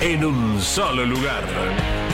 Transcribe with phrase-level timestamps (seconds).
[0.00, 2.09] en un solo lugar.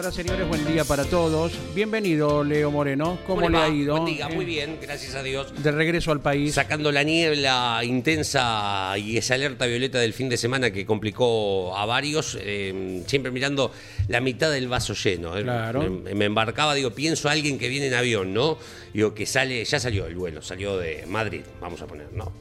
[0.00, 1.52] Señoras, señores, buen día para todos.
[1.74, 3.18] Bienvenido, Leo Moreno.
[3.26, 3.64] ¿Cómo le va?
[3.66, 4.00] ha ido?
[4.00, 5.52] Buen día, Eh, muy bien, gracias a Dios.
[5.62, 6.54] De regreso al país.
[6.54, 11.84] Sacando la niebla intensa y esa alerta violeta del fin de semana que complicó a
[11.84, 13.72] varios, eh, siempre mirando
[14.08, 15.36] la mitad del vaso lleno.
[15.36, 15.42] eh.
[15.42, 15.82] Claro.
[15.82, 18.56] Me, me embarcaba, digo, pienso a alguien que viene en avión, ¿no?
[18.94, 22.32] Digo, que sale, ya salió el vuelo, salió de Madrid, vamos a poner, ¿no?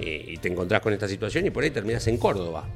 [0.00, 2.66] Y, y te encontrás con esta situación y por ahí terminas en Córdoba.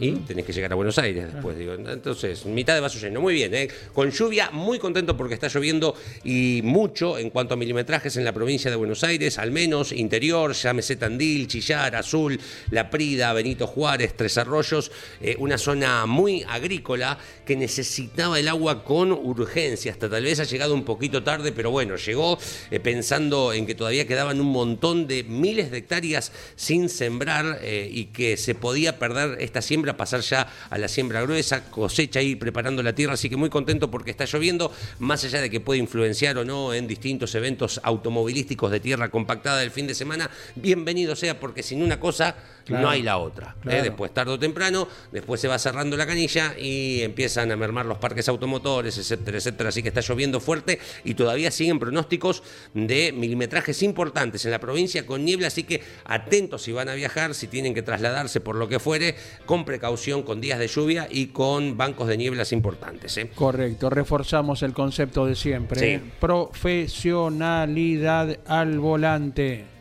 [0.00, 1.74] Y tenés que llegar a Buenos Aires después, digo.
[1.74, 3.20] Entonces, mitad de vaso lleno.
[3.20, 3.68] Muy bien, ¿eh?
[3.92, 5.94] Con lluvia, muy contento porque está lloviendo
[6.24, 10.52] y mucho en cuanto a milimetrajes en la provincia de Buenos Aires, al menos interior,
[10.52, 12.38] llámese Tandil, Chillar, Azul,
[12.70, 18.84] La Prida, Benito Juárez, Tres Arroyos, eh, una zona muy agrícola que necesitaba el agua
[18.84, 19.92] con urgencia.
[19.92, 22.38] Hasta tal vez ha llegado un poquito tarde, pero bueno, llegó
[22.70, 27.88] eh, pensando en que todavía quedaban un montón de miles de hectáreas sin sembrar eh,
[27.90, 32.36] y que se podía perder esta siembra, pasar ya a la siembra gruesa, cosecha y
[32.36, 33.12] preparando la tierra.
[33.12, 36.72] Así que muy contento porque está lloviendo, más allá de que puede influenciar o no
[36.72, 40.30] en distintos eventos automovilísticos de tierra compactada del fin de semana.
[40.54, 42.34] Bienvenido sea, porque sin una cosa
[42.66, 43.54] Claro, no hay la otra.
[43.68, 43.80] ¿eh?
[43.80, 47.98] Después, tarde o temprano, después se va cerrando la canilla y empiezan a mermar los
[47.98, 49.68] parques automotores, etcétera, etcétera.
[49.68, 52.42] Así que está lloviendo fuerte y todavía siguen pronósticos
[52.74, 55.46] de milimetrajes importantes en la provincia con niebla.
[55.46, 59.14] Así que atentos si van a viajar, si tienen que trasladarse por lo que fuere,
[59.44, 63.16] con precaución, con días de lluvia y con bancos de nieblas importantes.
[63.16, 63.30] ¿eh?
[63.32, 65.78] Correcto, reforzamos el concepto de siempre.
[65.78, 65.86] Sí.
[65.86, 66.02] ¿eh?
[66.18, 69.75] Profesionalidad al volante.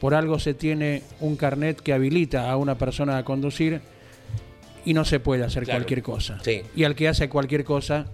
[0.00, 3.80] Por algo se tiene un carnet que habilita a una persona a conducir
[4.84, 5.78] y no se puede hacer Claro.
[5.80, 6.38] cualquier cosa.
[6.44, 6.62] Sí.
[6.76, 8.06] Y al que hace cualquier cosa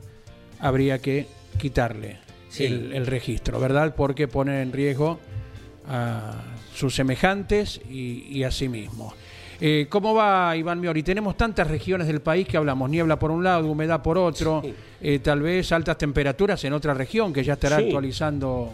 [0.60, 1.26] habría que
[1.58, 2.64] quitarle Sí.
[2.66, 3.94] el, el registro, ¿verdad?
[3.96, 5.18] Porque pone en riesgo
[5.88, 6.40] a
[6.74, 9.12] sus semejantes y, y a sí mismo.
[9.60, 11.02] Eh, ¿Cómo va Iván Miori?
[11.02, 14.74] Tenemos tantas regiones del país que hablamos, niebla por un lado, humedad por otro, Sí.
[15.00, 18.72] eh, tal vez altas temperaturas en otra región que ya estará actualizando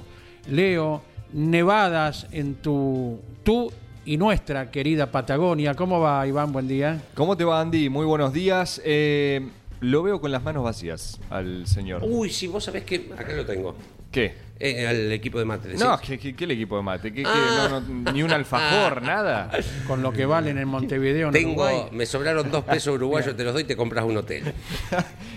[0.50, 1.02] Leo,
[1.32, 3.72] nevadas en tu, tú
[4.04, 5.74] y nuestra querida Patagonia.
[5.74, 6.52] ¿Cómo va Iván?
[6.52, 7.02] Buen día.
[7.14, 7.88] ¿Cómo te va, Andy?
[7.88, 8.80] Muy buenos días.
[8.84, 9.46] Eh,
[9.80, 12.02] lo veo con las manos vacías al señor.
[12.04, 13.74] Uy, sí, vos sabés que acá lo tengo.
[14.10, 14.48] ¿Qué?
[14.60, 15.68] Eh, al equipo de mate.
[15.68, 15.84] ¿decís?
[15.84, 17.12] No, ¿qué, qué, qué el equipo de mate?
[17.12, 17.28] ¿Qué, qué?
[17.32, 17.68] Ah.
[17.70, 19.50] No, no, ni un alfajor, nada.
[19.86, 21.82] Con lo que valen en Montevideo, en Tengo, Uruguay.
[21.92, 24.52] me sobraron dos pesos uruguayos, te los doy y te compras un hotel.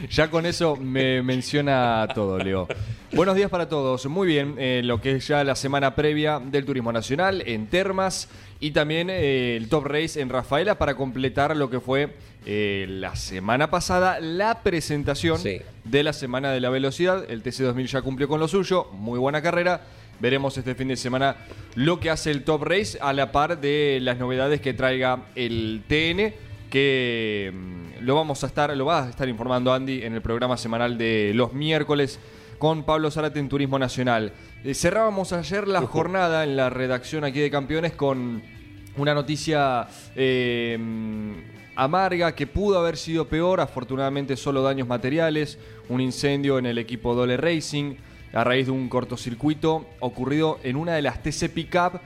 [0.10, 2.68] Ya con eso me menciona todo, Leo.
[3.14, 4.08] Buenos días para todos.
[4.08, 8.28] Muy bien, eh, lo que es ya la semana previa del Turismo Nacional en Termas
[8.60, 12.16] y también eh, el Top Race en Rafaela para completar lo que fue
[12.46, 15.62] eh, la semana pasada la presentación Sí.
[15.84, 17.30] de la Semana de la Velocidad.
[17.30, 19.82] El TC2000 ya cumplió con lo suyo, muy buena carrera.
[20.20, 21.36] Veremos este fin de semana
[21.76, 25.84] lo que hace el Top Race a la par de las novedades que traiga el
[25.88, 26.34] TN,
[26.70, 30.58] que mm, lo vamos a estar, lo va a estar informando Andy en el programa
[30.58, 32.20] semanal de los miércoles
[32.60, 34.34] con Pablo Zárate en Turismo Nacional.
[34.64, 38.44] Eh, cerrábamos ayer la jornada en la redacción aquí de Campeones con
[38.98, 40.78] una noticia eh,
[41.86, 45.58] amarga que pudo haber sido peor, afortunadamente solo daños materiales,
[45.90, 47.96] un incendio en el equipo Dole Racing
[48.34, 52.00] a raíz de un cortocircuito ocurrido en una de las TC Pickup,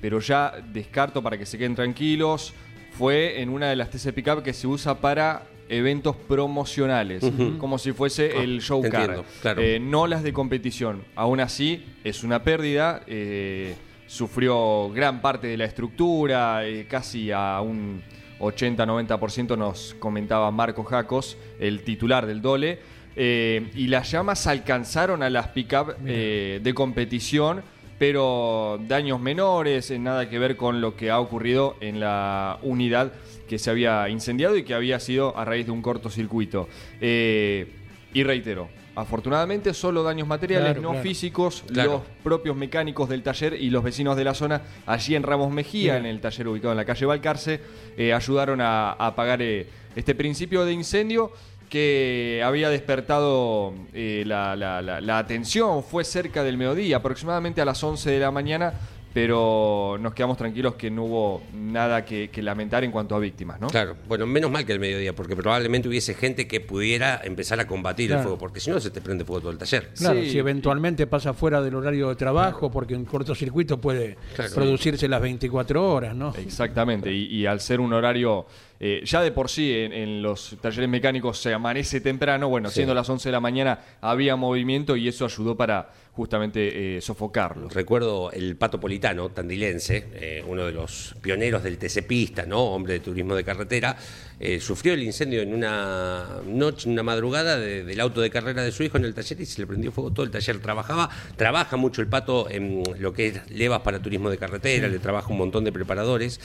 [0.00, 2.52] pero ya descarto para que se queden tranquilos,
[2.98, 7.22] fue en una de las TC Pickup que se usa para eventos promocionales,
[7.58, 8.94] como si fuese Ah, el show car.
[9.02, 9.62] entiendo, claro.
[9.62, 11.04] Eh, no las de competición.
[11.14, 13.02] Aún así, es una pérdida.
[13.06, 13.76] eh,
[14.08, 18.02] sufrió gran parte de la estructura, eh, casi a un
[18.40, 22.78] 80-90% nos comentaba Marco Jacos, el titular del Dole.
[23.16, 27.62] eh, y las llamas alcanzaron a las pick-up eh, de competición,
[27.98, 33.12] pero daños menores, eh, nada que ver con lo que ha ocurrido en la unidad
[33.46, 36.66] que se había incendiado y que había sido a raíz de un cortocircuito.
[37.00, 37.66] Eh,
[38.14, 41.02] y reitero, afortunadamente solo daños materiales, Claro, no claro.
[41.02, 41.90] físicos, Claro.
[41.92, 45.94] los propios mecánicos del taller y los vecinos de la zona, allí en Ramos Mejía,
[45.94, 46.06] Bien.
[46.06, 47.60] en el taller ubicado en la calle Balcarce,
[47.96, 49.66] eh, ayudaron a, a apagar eh,
[49.96, 51.32] este principio de incendio
[51.68, 55.82] que había despertado eh, la, la- la- la atención.
[55.84, 58.74] Fue cerca del mediodía, aproximadamente a las 11 de la mañana,
[59.12, 63.60] pero nos quedamos tranquilos que no hubo nada que, que lamentar en cuanto a víctimas,
[63.60, 63.66] ¿no?
[63.68, 67.66] Claro, bueno, menos mal que el mediodía, porque probablemente hubiese gente que pudiera empezar a
[67.66, 69.90] combatir el fuego, porque si no se te prende fuego todo el taller.
[69.96, 70.30] Claro, Sí.
[70.30, 74.54] si eventualmente pasa fuera del horario de trabajo, porque en cortocircuito puede Claro.
[74.54, 76.32] producirse las 24 horas, ¿no?
[76.36, 78.46] Exactamente, y, y al ser un horario,
[78.80, 82.76] eh, ya de por sí en, en los talleres mecánicos se amanece temprano, bueno, Sí.
[82.76, 87.68] siendo las 11 de la mañana había movimiento y eso ayudó para justamente eh, sofocarlo.
[87.68, 92.62] Recuerdo el Pato Politano, tandilense, eh, uno de los pioneros del TC Pista, ¿no?
[92.62, 93.96] hombre de turismo de carretera,
[94.42, 98.62] eh, sufrió el incendio en una noche, en una madrugada de- del auto de carrera
[98.62, 100.58] de su hijo en el taller y se le prendió fuego todo el taller.
[100.60, 104.98] Trabajaba, trabaja mucho el Pato en lo que es levas para turismo de carretera, le
[104.98, 106.40] trabaja un montón de preparadores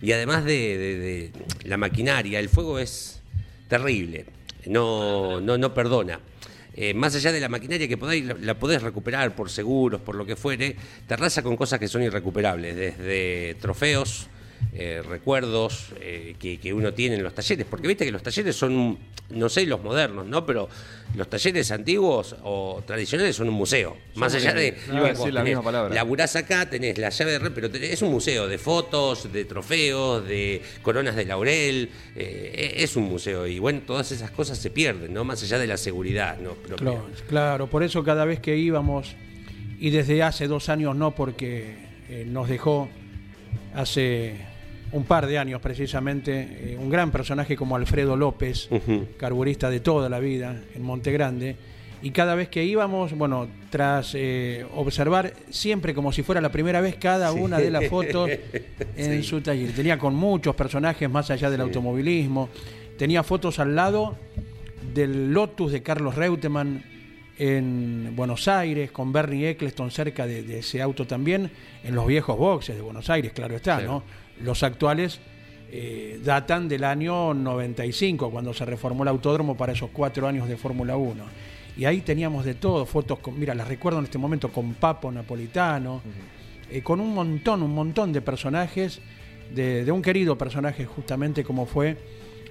[0.00, 1.32] y además de, de- de
[1.64, 3.20] la maquinaria, el fuego es
[3.68, 4.26] terrible,
[4.66, 6.20] no, no, no perdona.
[6.76, 10.16] Eh, más allá de la maquinaria que podáis, la, la podés recuperar por seguros, por
[10.16, 10.74] lo que fuere,
[11.06, 14.26] te arrasa con cosas que son irrecuperables, desde trofeos,
[14.72, 18.56] eh, recuerdos eh, que, que uno tiene en los talleres, porque viste que los talleres
[18.56, 18.98] son,
[19.30, 20.44] no sé los modernos, ¿no?
[20.44, 20.68] Pero
[21.14, 23.96] los talleres antiguos o tradicionales son un museo.
[24.16, 24.76] Más allá de...
[24.88, 25.94] Iba a decir la tenés- misma palabra.
[25.94, 29.44] Laburás acá, tenés la llave de red, pero tenés- es un museo de fotos, de
[29.44, 34.70] trofeos, de coronas de laurel, eh, es un museo y bueno, todas esas cosas se
[34.70, 35.22] pierden, ¿no?
[35.24, 36.54] Más allá de la seguridad, ¿no?
[36.54, 36.76] propia.
[36.76, 39.14] Claro, claro, por eso cada vez que íbamos,
[39.78, 41.76] y desde hace dos años no, porque
[42.08, 42.88] eh, nos dejó
[43.74, 44.36] hace
[44.92, 48.68] un par de años precisamente eh, un gran personaje como Alfredo López,
[49.16, 51.56] carburista de toda la vida en Monte Grande.
[52.02, 56.80] Y cada vez que íbamos, bueno, tras eh, observar siempre como si fuera la primera
[56.82, 58.30] vez cada una de las fotos
[58.96, 59.28] en Sí.
[59.28, 59.72] su taller.
[59.72, 62.50] Tenía con muchos personajes más allá del automovilismo.
[62.98, 64.16] Tenía fotos al lado
[64.92, 66.84] del Lotus de Carlos Reutemann
[67.38, 71.50] en Buenos Aires, con Bernie Eccleston cerca de, de ese auto también,
[71.82, 73.86] en los viejos boxes de Buenos Aires, claro está, Sí.
[73.86, 74.02] ¿no?
[74.40, 75.20] Los actuales
[75.70, 80.56] eh, datan del año 95, cuando se reformó el autódromo para esos cuatro años de
[80.56, 81.24] Fórmula 1.
[81.76, 85.10] Y ahí teníamos de todo, fotos con, mira, las recuerdo en este momento con Papo
[85.10, 86.00] Napolitano,
[86.70, 89.00] eh, con un montón, un montón de personajes,
[89.52, 91.96] de, de un querido personaje justamente como fue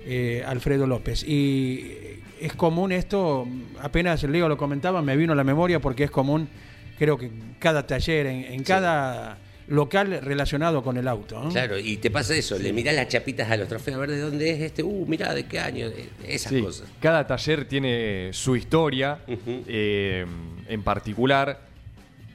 [0.05, 1.23] eh, Alfredo López.
[1.23, 3.47] Y es común esto,
[3.81, 6.47] apenas Leo lo comentaba, me vino a la memoria porque es común,
[6.97, 9.37] creo que en cada taller, en, en cada
[9.67, 11.41] local relacionado con el auto.
[11.41, 11.49] ¿no?
[11.49, 14.19] Claro, y te pasa eso, le mirás las chapitas a los trofeos, a ver de
[14.19, 15.87] dónde es este, uh, mirá de qué año,
[16.27, 16.87] esas Sí, cosas.
[16.99, 20.25] cada taller tiene su historia eh,
[20.67, 21.61] en particular,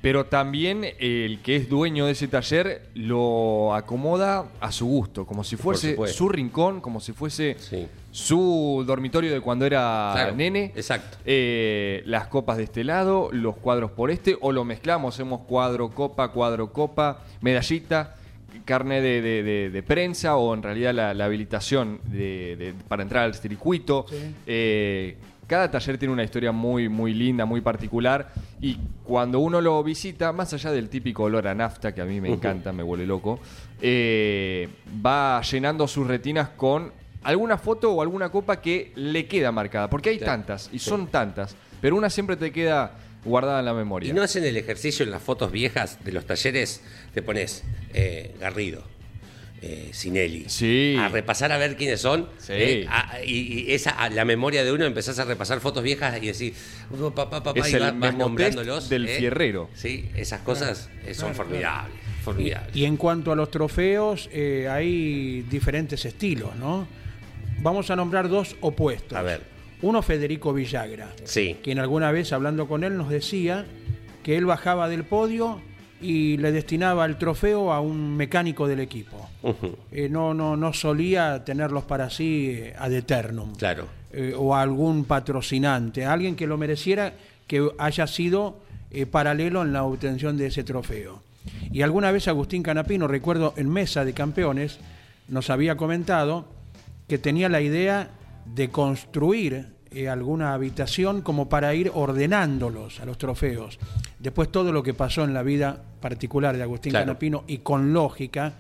[0.00, 5.43] pero también el que es dueño de ese taller lo acomoda a su gusto, como
[5.45, 7.87] si fuese su rincón, como si fuese Sí.
[8.12, 10.73] su dormitorio de cuando era Claro, nene.
[10.77, 11.19] exacto.
[11.27, 15.90] Eh, las copas de este lado, los cuadros por este, o lo mezclamos, hacemos cuadro,
[15.90, 18.14] copa, cuadro, copa, medallita,
[18.64, 23.02] carne de, de- de- de prensa o en realidad la, la habilitación de- de- para
[23.02, 24.05] entrar al circuito.
[24.47, 25.17] Eh,
[25.49, 30.31] cada taller tiene una historia muy, muy linda, muy particular y cuando uno lo visita,
[30.33, 33.40] más allá del típico olor a nafta que a mí me encanta, me vuelve loco,
[33.81, 34.69] eh,
[35.05, 40.11] va llenando sus retinas con alguna foto o alguna copa que le queda marcada, porque
[40.11, 40.88] hay Claro, tantas y sí.
[40.90, 42.93] son tantas, pero una siempre te queda
[43.25, 44.11] guardada en la memoria.
[44.11, 46.83] Y no hacen el ejercicio en las fotos viejas de los talleres,
[47.14, 47.64] te pones
[47.95, 48.83] eh, Garrido,
[49.61, 50.97] eh, Sinelli, Sí.
[50.99, 52.53] a repasar a ver quiénes son, Sí.
[52.55, 56.17] eh, a- y, y esa, a la memoria de uno empezás a repasar fotos viejas
[56.23, 56.53] y decís,
[57.00, 58.88] "Oh, papá, papá, Es y el vas- nombrándolos.
[58.88, 59.69] del fierrero.
[59.75, 61.93] Sí, esas cosas eh, son formidables,
[62.25, 62.77] formidables.
[62.77, 66.87] Y en cuanto a los trofeos, eh, hay diferentes estilos, ¿no?
[67.61, 69.19] Vamos a nombrar dos opuestos.
[69.19, 69.43] A ver.
[69.83, 71.57] Uno, Federico Villagra, Sí.
[71.62, 73.65] quien alguna vez hablando con él nos decía
[74.23, 75.61] que él bajaba del podio
[76.00, 79.28] y le destinaba el trofeo a un mecánico del equipo.
[79.90, 83.55] Eh, no, no, no solía tenerlos para sí eh, ad eternum.
[83.57, 83.87] Claro.
[84.12, 87.12] Eh, o a algún patrocinante, a alguien que lo mereciera,
[87.47, 88.61] que haya sido
[89.11, 91.23] paralelo en la obtención de ese trofeo.
[91.71, 94.78] Y alguna vez Agustín Canapino, recuerdo en Mesa de Campeones,
[95.28, 96.47] nos había comentado
[97.07, 98.11] que tenía la idea
[98.47, 103.78] de construir eh, alguna habitación como para ir ordenándolos a los trofeos.
[104.18, 107.07] Después todo lo que pasó en la vida particular de Agustín Claro.
[107.07, 108.52] Canapino y con lógica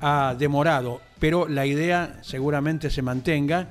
[0.00, 3.68] ha demorado, pero la idea seguramente se mantenga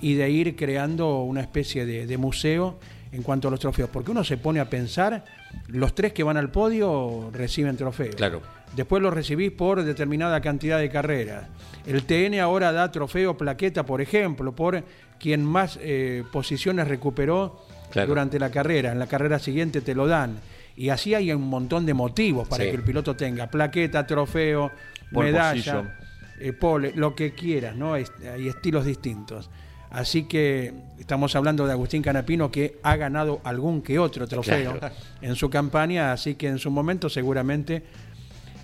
[0.00, 2.78] y de ir creando una especie de, de museo
[3.12, 5.24] en cuanto a los trofeos, porque uno se pone a pensar,
[5.68, 8.16] los tres que van al podio reciben trofeos.
[8.16, 8.42] Claro.
[8.74, 11.46] Después los recibís por determinada cantidad de carreras.
[11.86, 14.82] El TN ahora da trofeo, plaqueta, por ejemplo, por
[15.18, 18.08] quien más eh, posiciones recuperó Claro.
[18.08, 18.90] durante la carrera.
[18.92, 20.38] En la carrera siguiente te lo dan.
[20.76, 22.70] Y así hay un montón de motivos para Sí.
[22.70, 24.72] que el piloto tenga plaqueta, trofeo,
[25.12, 25.96] medalla,
[26.40, 27.94] eh, pole, lo que quieras, ¿no?
[27.94, 28.04] Hay
[28.48, 29.48] estilos distintos.
[29.90, 34.92] Así que estamos hablando de Agustín Canapino que ha ganado algún que otro trofeo Claro.
[35.22, 37.84] en su campaña, así que en su momento seguramente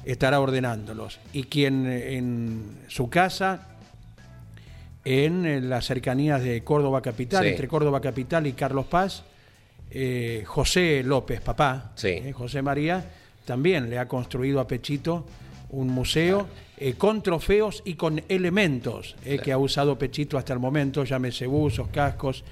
[0.04, 1.20] estará ordenándolos.
[1.32, 3.68] Y quien eh, en su casa,
[5.04, 7.50] en eh, las cercanías de Córdoba Capital, Sí.
[7.50, 9.24] entre Córdoba Capital y Carlos Paz,
[9.90, 12.08] eh, José López, papá, Sí.
[12.08, 13.04] eh, José María,
[13.44, 15.24] también le ha construido a Pechito
[15.70, 16.46] un museo
[16.78, 19.14] eh, con trofeos y con elementos
[19.44, 22.42] que ha usado Pechito hasta el momento, llámese buzos, cascos,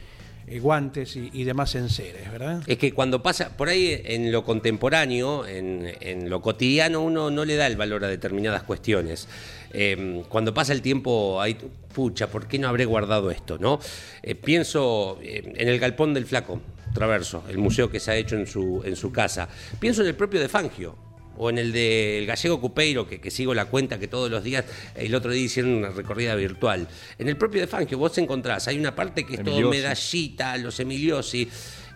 [0.61, 2.63] guantes y, demás enseres, ¿verdad?
[2.67, 7.45] Es que cuando pasa, por ahí en lo contemporáneo, en, en lo cotidiano, uno no
[7.45, 9.29] le da el valor a determinadas cuestiones.
[9.73, 11.55] Eh, cuando pasa el tiempo, hay,
[11.95, 13.59] pucha, ¿por qué no habré guardado esto?
[13.59, 13.81] no
[14.23, 16.61] Eh, Pienso eh, en el Galpón del Flaco,
[16.95, 19.49] Traverso, el museo que se ha hecho en su, en su casa.
[19.79, 21.08] Pienso en el propio de Fangio.
[21.39, 24.65] O en el del gallego Cupeiro, que, que sigo la cuenta que todos los días,
[24.95, 26.87] el otro día hicieron una recorrida virtual.
[27.19, 30.79] En el propio de Fangio vos encontrás, hay una parte que es todo medallita, los
[30.81, 31.49] Emiliosi,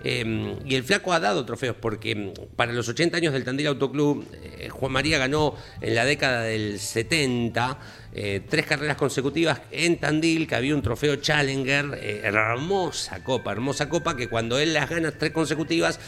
[0.05, 3.69] eh, y el Flaco ha dado trofeos porque mm, para los 80 años del Tandil
[3.69, 7.79] Autoclub, eh, Juan María ganó en la década del 70
[8.15, 13.89] eh, tres carreras consecutivas en Tandil, que había un trofeo Challenger, eh, hermosa copa, hermosa
[13.89, 15.99] copa, que cuando él las gana tres consecutivas,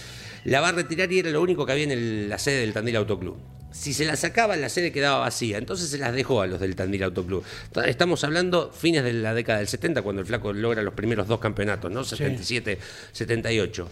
[0.44, 2.72] la va a retirar y era lo único que había en el- la sede del
[2.72, 3.36] Tandil Autoclub.
[3.72, 6.76] Si se la sacaba, la sede quedaba vacía, entonces se las dejó a los del
[6.76, 7.42] Tandil Autoclub.
[7.86, 11.40] Estamos hablando fines de la década del 70, cuando el Flaco logra los primeros dos
[11.40, 12.04] campeonatos, ¿no?
[12.04, 12.78] 77,
[13.12, 13.88] 78.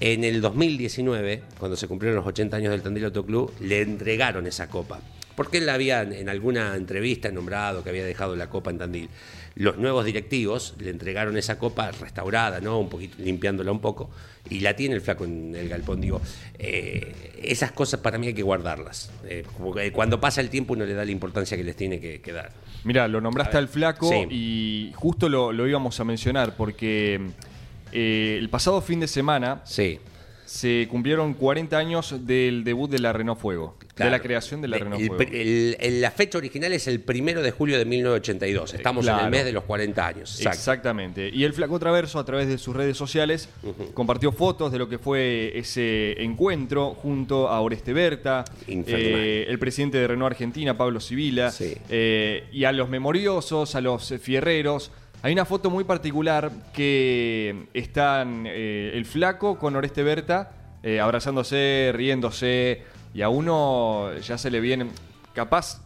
[0.00, 4.68] En el 2019, cuando se cumplieron los 80 años del Tandil Autoclub, le entregaron esa
[4.68, 5.00] copa.
[5.34, 9.08] Porque él la había en alguna entrevista nombrado que había dejado la copa en Tandil.
[9.54, 12.78] Los nuevos directivos le entregaron esa copa restaurada, ¿no?
[12.78, 14.10] Un poquito, limpiándola un poco,
[14.48, 16.00] y la tiene el flaco en el galpón.
[16.00, 16.22] Digo,
[16.58, 19.10] eh, esas cosas para mí hay que guardarlas.
[19.24, 22.00] Eh, como que cuando pasa el tiempo uno le da la importancia que les tiene
[22.00, 22.52] que, que dar.
[22.84, 24.26] Mira, lo nombraste al flaco sí.
[24.30, 27.20] y justo lo, lo íbamos a mencionar porque
[27.92, 29.98] eh, el pasado fin de semana Sí.
[30.52, 34.76] Se cumplieron 40 años del debut de la Renault Fuego, de la creación de la
[34.76, 35.32] El- Renault el- Fuego.
[35.32, 38.74] el- la fecha original es el primero de julio de 1982.
[38.74, 40.36] Estamos en el mes de los 40 años.
[40.36, 40.58] Exacto.
[40.58, 41.30] Exactamente.
[41.32, 43.48] Y el Flaco Traverso, a través de sus redes sociales,
[43.94, 49.96] compartió fotos de lo que fue ese encuentro junto a Oreste Berta, eh, el presidente
[49.96, 51.72] de Renault Argentina, Pablo Civila, Sí.
[51.88, 54.90] eh, y a los memoriosos, a los eh, fierreros.
[55.24, 60.50] Hay una foto muy particular que están eh, el Flaco con Oreste Berta
[60.82, 62.82] eh, abrazándose, riéndose,
[63.14, 64.86] y a uno ya se le viene,
[65.32, 65.80] capaz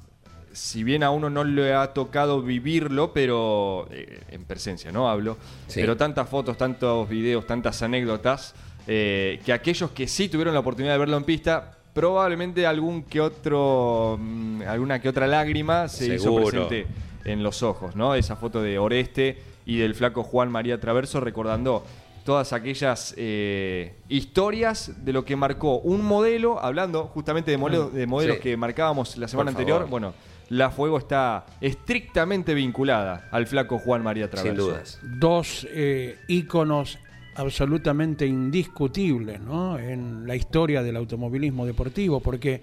[0.53, 5.11] si bien a uno no le ha tocado vivirlo, pero eh, en presencia, ¿no?
[5.11, 5.37] Hablo.
[5.67, 5.81] Sí.
[5.83, 8.55] Pero tantas fotos, tantos videos, tantas anécdotas,
[8.87, 13.21] eh, que aquellos que sí tuvieron la oportunidad de verlo en pista, probablemente algún que
[13.21, 16.69] otro, mm, alguna que otra lágrima se hizo Seguro.
[16.69, 16.87] presente
[17.27, 18.15] en los ojos, ¿no?
[18.15, 21.85] Esa foto de Oreste y del flaco Juan María Traverso recordando
[22.25, 28.07] todas aquellas eh, historias de lo que marcó un modelo, hablando justamente de, modelo- de
[28.07, 28.43] modelos Sí.
[28.43, 30.13] que marcábamos la semana anterior, bueno,
[30.49, 34.57] la Fuego está estrictamente vinculada al flaco Juan María Traverso.
[34.63, 34.99] Sin dudas.
[35.19, 36.99] dos eh, íconos
[37.37, 39.79] absolutamente indiscutibles ¿no?
[39.79, 42.63] en la historia del automovilismo deportivo, porque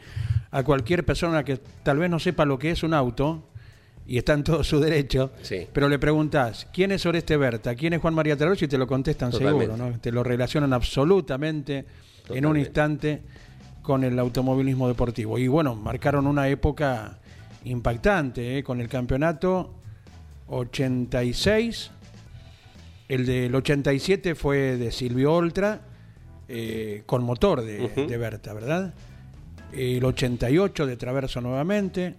[0.51, 3.43] a cualquier persona que tal vez no sepa lo que es un auto,
[4.05, 5.67] y está en todo su derecho, Sí.
[5.71, 7.73] pero le preguntas, ¿quién es Oreste Berta?
[7.75, 8.65] ¿Quién es Juan María Traverso?
[8.65, 9.65] Y te lo contestan Totalmente.
[9.67, 9.99] seguro, ¿no?
[9.99, 11.85] te lo relacionan absolutamente
[12.29, 13.21] en un instante
[13.81, 15.37] con el automovilismo deportivo.
[15.37, 17.19] Y bueno, marcaron una época
[17.65, 18.63] impactante, ¿eh?
[18.63, 19.73] con el campeonato
[20.47, 21.91] 86,
[23.09, 25.81] el del 87 fue de Silvio Oltra,
[26.47, 28.93] eh, con motor de, de Berta, ¿verdad?
[29.71, 32.15] El 88 de Traverso nuevamente.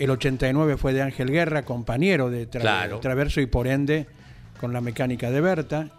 [0.00, 3.00] El 89 fue de Ángel Guerra, compañero de Tra- Claro.
[3.00, 4.06] Traverso y por ende
[4.58, 5.90] con la mecánica de Berta.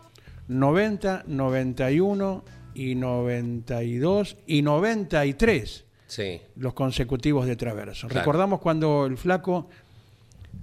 [0.48, 2.44] 90, 91
[2.74, 6.42] y 92 y 93 Sí.
[6.58, 8.08] los consecutivos de Traverso.
[8.08, 8.22] Claro.
[8.22, 9.70] Recordamos cuando el flaco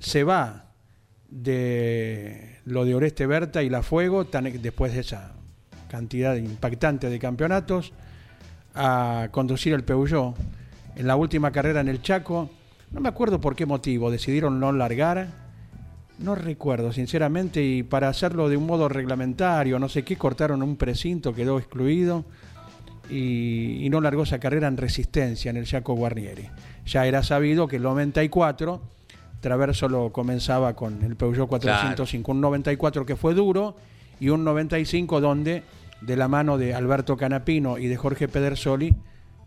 [0.00, 0.66] se va
[1.30, 5.32] de lo de Oreste Berta y la Fuego, tan- después de esa
[5.88, 7.92] cantidad impactante de campeonatos,
[8.74, 10.34] a conducir el Peugeot.
[10.96, 12.50] En la última carrera en el Chaco,
[12.90, 15.48] no me acuerdo por qué motivo, decidieron no largar.
[16.18, 20.76] No recuerdo, sinceramente, y para hacerlo de un modo reglamentario, no sé qué, cortaron un
[20.76, 22.24] precinto, quedó excluido
[23.08, 26.50] y, y no largó esa carrera en resistencia en el Chaco Guarnieri.
[26.86, 28.80] Ya era sabido que el 94
[29.40, 33.76] Traverso lo comenzaba con el Peugeot 405, un 94 que fue duro
[34.18, 35.62] y un 95 donde
[36.00, 38.96] de la mano de Alberto Canapino y de Jorge Pedersoli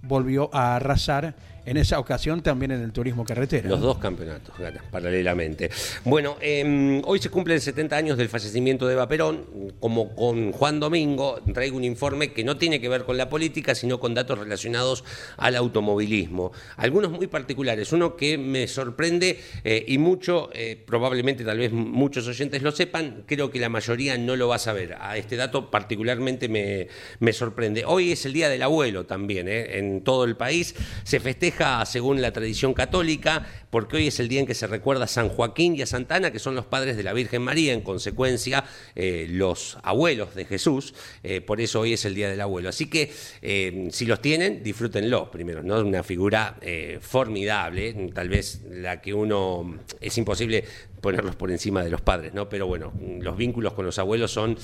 [0.02, 3.70] volvió a arrasar en esa ocasión también en el turismo carretera.
[3.70, 5.70] Los dos campeonatos ganan paralelamente.
[6.06, 9.46] Bueno, eh, hoy se cumplen 70 años del fallecimiento de Eva Perón.
[9.80, 13.76] Como con Juan Domingo, traigo un informe que no tiene que ver con la política,
[13.76, 15.04] sino con datos relacionados
[15.38, 16.52] al automovilismo.
[16.78, 17.92] Algunos muy particulares.
[17.92, 23.24] Uno que me sorprende eh, y mucho, eh, probablemente tal vez muchos oyentes lo sepan,
[23.26, 24.96] creo que la mayoría no lo va a saber.
[25.00, 26.88] A este dato particularmente me,
[27.20, 27.84] me sorprende.
[27.86, 29.78] Hoy es el Día del Abuelo también, ¿eh?
[29.78, 30.76] en todo el país.
[31.04, 31.51] Se festeja
[31.86, 35.30] según la tradición católica, porque hoy es el día en que se recuerda a San
[35.30, 38.64] Joaquín y a Santana, que son los padres de la Virgen María, en consecuencia,
[38.96, 40.94] eh, los abuelos de Jesús.
[41.24, 42.70] Eh, por eso hoy es el Día del Abuelo.
[42.70, 45.80] Así que, eh, si los tienen, disfrútenlo primero, ¿no?
[45.82, 46.58] Una figura
[47.02, 50.64] formidable, tal vez la que uno es imposible
[51.02, 52.50] ponerlos por encima de los padres, ¿no?
[52.50, 54.58] Pero bueno, los vínculos con los abuelos son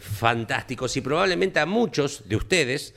[0.00, 2.94] fantásticos y probablemente a muchos de ustedes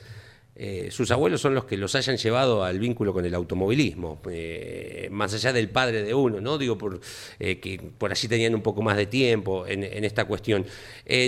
[0.62, 5.08] eh, sus abuelos son los que los hayan llevado al vínculo con el automovilismo, eh,
[5.10, 6.58] más allá del padre de uno, ¿no?
[6.58, 7.00] Digo, por,
[7.38, 10.66] eh, que por allí tenían un poco más de tiempo en, en esta cuestión.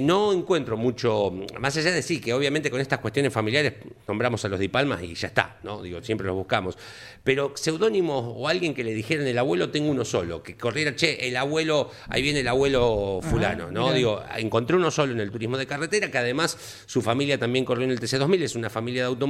[0.03, 3.73] No encuentro mucho, más allá de sí, que obviamente con estas cuestiones familiares
[4.07, 5.81] nombramos a los Di Palmas y ya está, ¿no?
[5.81, 6.77] Digo, siempre los buscamos.
[7.25, 11.27] Pero seudónimos o alguien que le dijeran el abuelo, tengo uno solo, que corriera, che,
[11.27, 13.95] el abuelo, ahí viene el abuelo fulano, ¿no?
[13.95, 17.85] Digo, encontré uno solo en el turismo de carretera, que además su familia también corrió
[17.85, 19.22] en el TC2000, es una familia de automovilismo.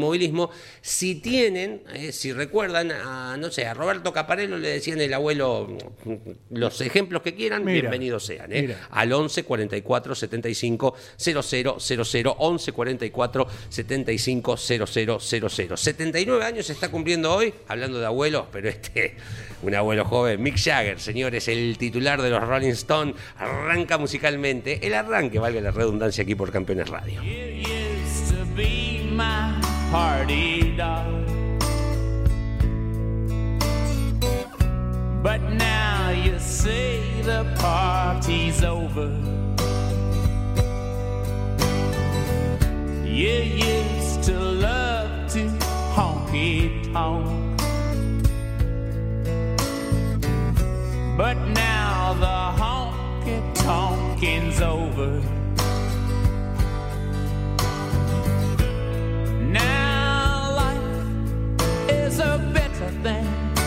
[0.80, 5.76] Si tienen, eh, si recuerdan, a, no sé, a Roberto Caparello le decían el abuelo,
[6.50, 8.52] los ejemplos que quieran, Mira, bienvenidos sean.
[8.52, 8.76] ¿eh?
[8.90, 11.42] Al 11 44 75 00
[11.78, 14.86] 00, 11 44 75 00
[15.20, 15.76] 00.
[15.76, 19.16] 79 años se está cumpliendo hoy, hablando de abuelos, pero este,
[19.62, 24.86] un abuelo joven, Mick Jagger, señores, el titular de los Rolling Stones, arranca musicalmente.
[24.86, 27.22] El arranque, valga la redundancia aquí por Campeones Radio.
[27.22, 31.26] You used to be my party dog.
[35.22, 39.10] But now you say the party's over.
[43.04, 43.36] You
[43.74, 45.42] used to love to
[45.94, 47.60] honky tonk.
[51.18, 55.41] But now the honky tonking's over.
[62.12, 63.61] Is a better thing,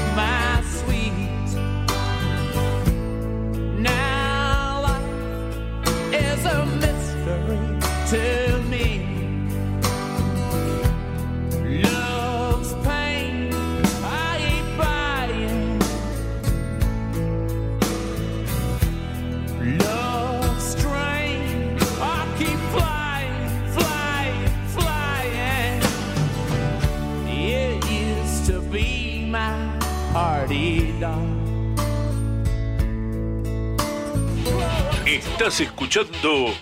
[35.95, 36.53] escuchando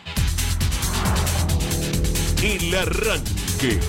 [2.44, 3.80] El Arranque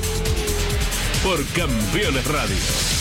[1.22, 2.93] por Campeones Radio.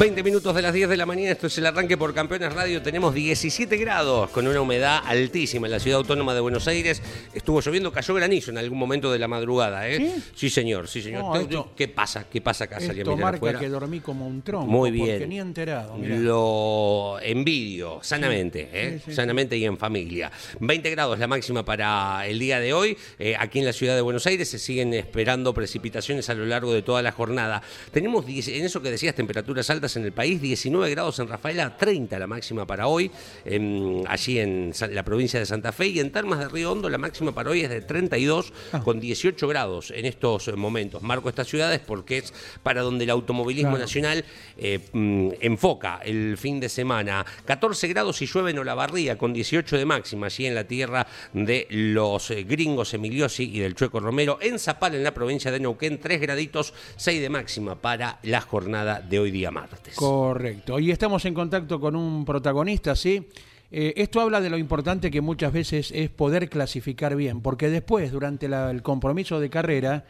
[0.00, 2.80] 20 minutos de las 10 de la mañana, esto es el arranque por Campeones Radio.
[2.80, 7.02] Tenemos 17 grados con una humedad altísima en la ciudad autónoma de Buenos Aires.
[7.34, 10.10] Estuvo lloviendo, cayó granizo en algún momento de la madrugada, ¿eh?
[10.34, 10.48] ¿Sí?
[10.48, 11.22] señor, sí, señor.
[11.24, 12.24] No, esto- ¿Qué pasa?
[12.32, 12.80] ¿Qué pasa acá?
[12.80, 13.58] Salí a Esto mirar marca afuera.
[13.60, 14.66] que dormí como un tronco.
[14.66, 15.06] Muy bien.
[15.18, 15.94] Porque ni enterado.
[15.98, 16.16] mirá.
[16.16, 19.00] Lo envidio, sanamente, ¿eh?
[19.04, 20.32] Sí, sanamente y en familia.
[20.60, 22.96] 20 grados la máxima para el día de hoy.
[23.18, 26.72] Eh, aquí en la ciudad de Buenos Aires se siguen esperando precipitaciones a lo largo
[26.72, 27.62] de toda la jornada.
[27.92, 31.28] Tenemos, 10 en eso que decías, temperaturas altas temperaturas en el país, 19 grados en
[31.28, 33.10] Rafaela, 30 la máxima para hoy,
[33.44, 36.98] en- allí en la provincia de Santa Fe, y en Termas de Río Hondo la
[36.98, 38.52] máxima para hoy es de 32
[38.84, 41.02] con 18 grados en estos momentos.
[41.02, 43.84] Marco estas ciudades porque es para donde el automovilismo Claro.
[43.84, 44.24] nacional
[44.58, 47.24] eh, mm, enfoca el fin de semana.
[47.44, 51.66] 14 grados y llueve en Olavarría con 18 de máxima allí en la tierra de
[51.70, 54.38] los eh, gringos Emiliosi y del Chueco Romero.
[54.40, 59.00] En Zapal, en la provincia de Neuquén, 3 graditos, 6 de máxima para la jornada
[59.00, 59.79] de hoy día martes.
[59.94, 60.78] Correcto.
[60.78, 63.28] Y estamos en contacto con un protagonista, ¿sí?
[63.72, 68.10] Eh, esto habla de lo importante que muchas veces es poder clasificar bien, porque después,
[68.10, 70.04] durante el compromiso de carrera,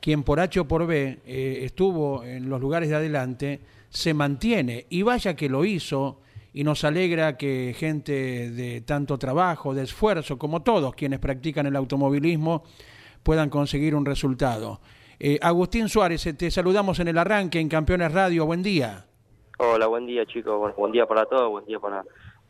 [0.00, 4.86] quien por H o por B eh, estuvo en los lugares de adelante, se mantiene.
[4.90, 6.20] Y vaya que lo hizo,
[6.52, 11.76] y nos alegra que gente de tanto trabajo, de esfuerzo, como todos quienes practican el
[11.76, 12.64] automovilismo,
[13.22, 14.80] puedan conseguir un resultado.
[15.18, 18.46] Eh, Agustín Suárez, te saludamos en el arranque en Campeones Radio.
[18.46, 19.06] Buen día.
[19.62, 22.02] Hola, buen día chicos, bueno, buen día para todos, buen día para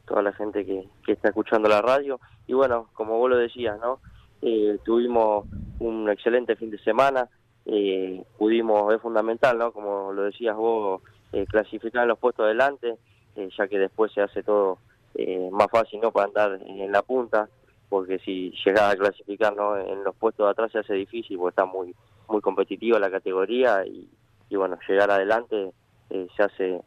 [0.06, 2.20] toda la gente que, que está escuchando la radio.
[2.46, 3.98] Y bueno, como vos lo decías, ¿no?
[4.42, 5.44] Eh, tuvimos
[5.80, 7.28] un excelente fin de semana,
[7.66, 9.72] eh, pudimos, es fundamental, ¿no?
[9.72, 12.96] Como lo decías vos, eh, clasificar en los puestos delante,
[13.34, 14.78] eh, ya que después se hace todo
[15.16, 16.12] eh, más fácil, ¿no?
[16.12, 17.48] Para andar en la punta,
[17.88, 19.76] porque si llegás a clasificar, ¿no?
[19.76, 21.92] En los puestos de atrás se hace difícil, porque está muy
[22.28, 24.08] muy competitiva la categoría y,
[24.54, 25.72] bueno, llegar adelante
[26.08, 26.80] se hace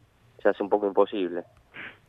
[0.44, 1.42] se hace un poco imposible.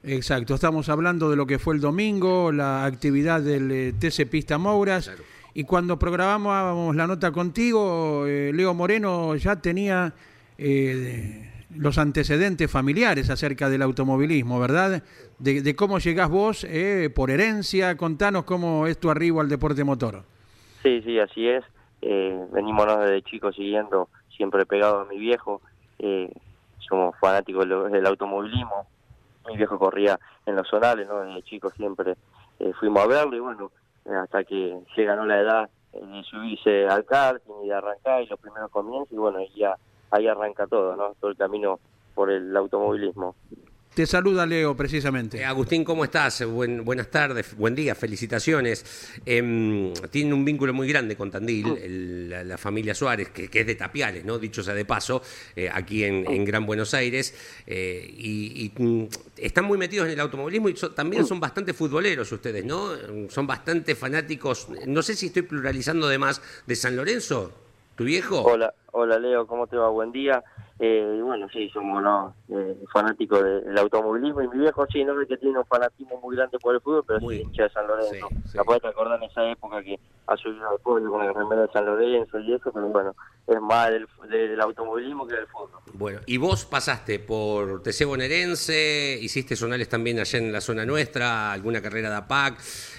[0.04, 4.60] Exacto, estamos hablando de lo que fue el domingo, la actividad del eh, TC Pista
[4.60, 5.12] Mouras.
[5.56, 10.14] Y cuando programábamos la nota contigo, eh, Leo Moreno ya tenía
[10.58, 15.02] eh, los antecedentes familiares acerca del automovilismo, ¿verdad?
[15.40, 17.96] De, de cómo llegás vos eh, por herencia.
[17.96, 20.24] Contanos cómo es tu arribo al deporte motor.
[20.84, 21.64] Sí, sí, así es.
[22.02, 25.62] Eh, venimos desde chicos siguiendo, siempre pegado a mi viejo.
[26.88, 28.88] Somos fanáticos del, automovilismo.
[29.48, 31.22] Mi viejo corría en los zonales, ¿no?
[31.22, 32.16] Desde chicos siempre
[32.60, 33.72] eh, fuimos a verlo y bueno,
[34.06, 35.26] eh, hasta que llega ¿no?
[35.26, 39.18] la edad eh, de subirse al karting y de arrancar y los primeros comienzos y
[39.18, 39.76] bueno, y ya
[40.12, 41.14] ahí arranca todo, ¿no?
[41.20, 41.80] Todo el camino
[42.14, 43.36] por el automovilismo.
[43.96, 45.38] Te saluda Leo, precisamente.
[45.38, 46.44] Eh, Agustín, ¿cómo estás?
[46.46, 48.84] Buen- buenas tardes, buen día, felicitaciones.
[49.26, 53.62] Em, tiene un vínculo muy grande con Tandil, el- la, la familia Suárez, que, que
[53.62, 54.38] es de Tapiales, ¿no?
[54.38, 55.22] Dicho sea de paso,
[55.56, 57.34] eh, aquí en, en Gran Buenos Aires.
[57.68, 61.74] eh, y y, mm, están muy metidos en el automovilismo y so- también son bastante
[61.74, 62.90] futboleros ustedes, ¿no?
[63.30, 67.54] Son bastante fanáticos, no sé si estoy pluralizando de más, de San Lorenzo,
[67.96, 68.42] tu viejo.
[68.42, 69.88] Hola, hola Leo, ¿cómo te va?
[69.90, 70.44] Buen día.
[70.78, 72.36] Eh, y bueno, sí, somos ¿no?
[72.50, 76.20] eh, fanáticos de- del automovilismo y mi viejo sí, no es que tiene un fanatismo
[76.20, 77.38] muy grande por el fútbol, pero Muy.
[77.38, 78.28] sí hincha de San Lorenzo.
[78.30, 78.58] Sí, sí.
[78.58, 81.72] La puedes acordar en esa época que ha subido al pueblo con la remera de
[81.72, 83.16] San Lorenzo y eso, pero bueno,
[83.48, 85.80] es más del, del automovilismo que del fútbol.
[85.94, 91.54] Bueno, y vos pasaste por TC bonaerense, hiciste zonales también allá en la zona nuestra,
[91.54, 92.58] alguna carrera de APAC,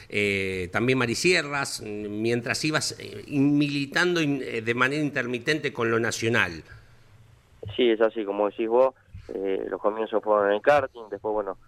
[0.09, 6.63] eh, también Marisierras, mientras ibas eh, militando de manera intermitente con lo nacional.
[7.75, 8.95] Sí, es así, como decís vos,
[9.29, 11.59] eh, los comienzos fueron en el karting, después, bueno,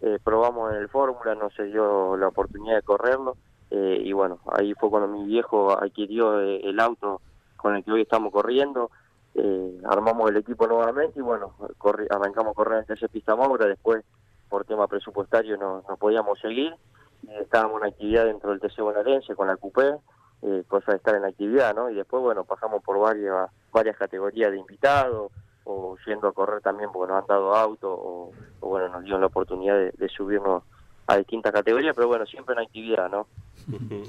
[0.00, 3.36] eh, probamos en el Fórmula, no se dio la oportunidad de correrlo,
[3.70, 7.22] eh, y bueno, ahí fue cuando mi viejo adquirió eh, el auto
[7.56, 8.90] con el que hoy estamos corriendo,
[9.84, 14.02] armamos el equipo nuevamente y bueno, corri- arrancamos a correr en ese pista Maura, después
[14.48, 16.74] por tema presupuestario no, podíamos seguir,
[17.22, 19.94] y estábamos en actividad dentro del TC Bonaerense con la Coupé,
[20.68, 21.90] cosa de estar en actividad, ¿no?
[21.90, 25.32] Y después, bueno, pasamos por varias varias categorías de invitados,
[25.66, 29.20] o yendo a correr también porque nos han dado auto, o, o, bueno, nos dieron
[29.20, 30.62] la oportunidad de, de subirnos
[31.06, 33.26] a distintas categorías, pero bueno, siempre en actividad, ¿no?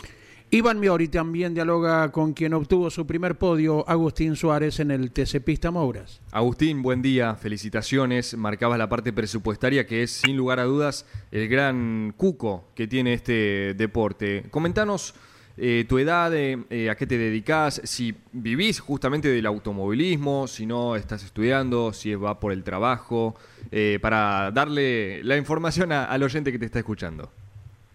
[0.50, 5.44] Iván Miori también dialoga con quien obtuvo su primer podio, Agustín Suárez, en el TC
[5.44, 6.22] Pista Mouras.
[6.32, 8.38] Agustín, buen día, felicitaciones.
[8.38, 13.12] Marcabas la parte presupuestaria que es, sin lugar a dudas, el gran cuco que tiene
[13.12, 14.46] este deporte.
[14.50, 15.16] Comentanos
[15.58, 20.66] eh, tu edad, eh, eh, a qué te dedicas, si vivís justamente del automovilismo, si
[20.66, 23.36] no estás estudiando, si va por el trabajo,
[23.72, 27.30] eh, para darle la información a- al oyente que te está escuchando.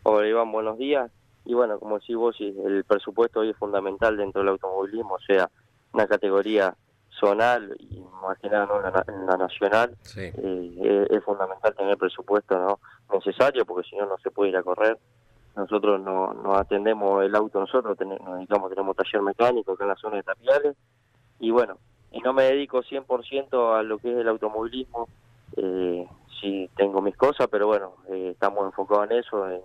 [0.04, 1.10] Hola Iván, buenos días.
[1.44, 5.48] Y bueno, como decís vos, el presupuesto hoy es fundamental dentro del automovilismo, o sea,
[5.92, 6.74] una categoría
[7.18, 8.76] zonal y más que nada ¿no?
[8.78, 10.20] en, la, en la nacional, Sí.
[10.22, 12.78] eh, es, es fundamental tener presupuesto no
[13.12, 14.98] necesario porque si no no se puede ir a correr.
[15.54, 19.88] Nosotros no, no atendemos el auto nosotros, ten- nos dedicamos, tenemos taller mecánico acá en
[19.88, 20.76] la zona de Tapiales
[21.38, 21.78] y bueno,
[22.10, 25.08] y no me dedico 100% a lo que es el automovilismo,
[25.56, 26.06] eh,
[26.40, 29.60] sí tengo mis cosas, pero bueno, eh, estamos enfocados en eso, en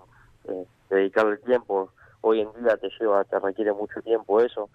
[0.45, 1.91] eh, dedicarle el tiempo.
[2.21, 4.69] Hoy en día te lleva, te requiere mucho tiempo eso.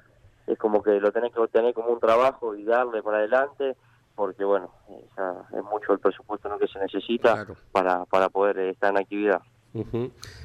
[0.46, 3.76] Es como que lo tenés que tener como un trabajo y darle para adelante
[4.14, 4.70] porque bueno,
[5.16, 6.58] ya es mucho el presupuesto ¿no?
[6.58, 7.56] que se necesita Claro.
[7.72, 9.40] para, para poder eh, estar en actividad.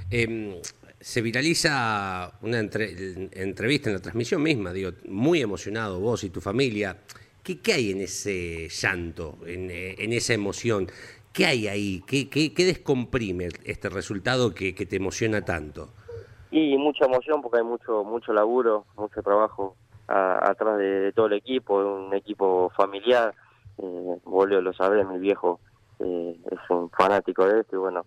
[0.09, 0.55] Em,
[0.99, 6.41] se viraliza una entre- entrevista en la transmisión misma, digo, muy emocionado vos y tu
[6.41, 6.97] familia.
[7.43, 10.87] ¿Qué, qué hay en ese llanto, en, en esa emoción?
[11.33, 12.03] ¿Qué hay ahí?
[12.07, 15.89] ¿Qué, qué, qué descomprime este resultado que, que te emociona tanto?
[16.49, 19.75] Y mucha emoción porque hay mucho mucho laburo, mucho trabajo
[20.07, 23.35] a- atrás de, de todo el equipo, un equipo familiar.
[23.77, 25.59] Eh, vos Leo, lo sabés, mi viejo
[25.99, 28.05] eh, es un fanático de esto y bueno,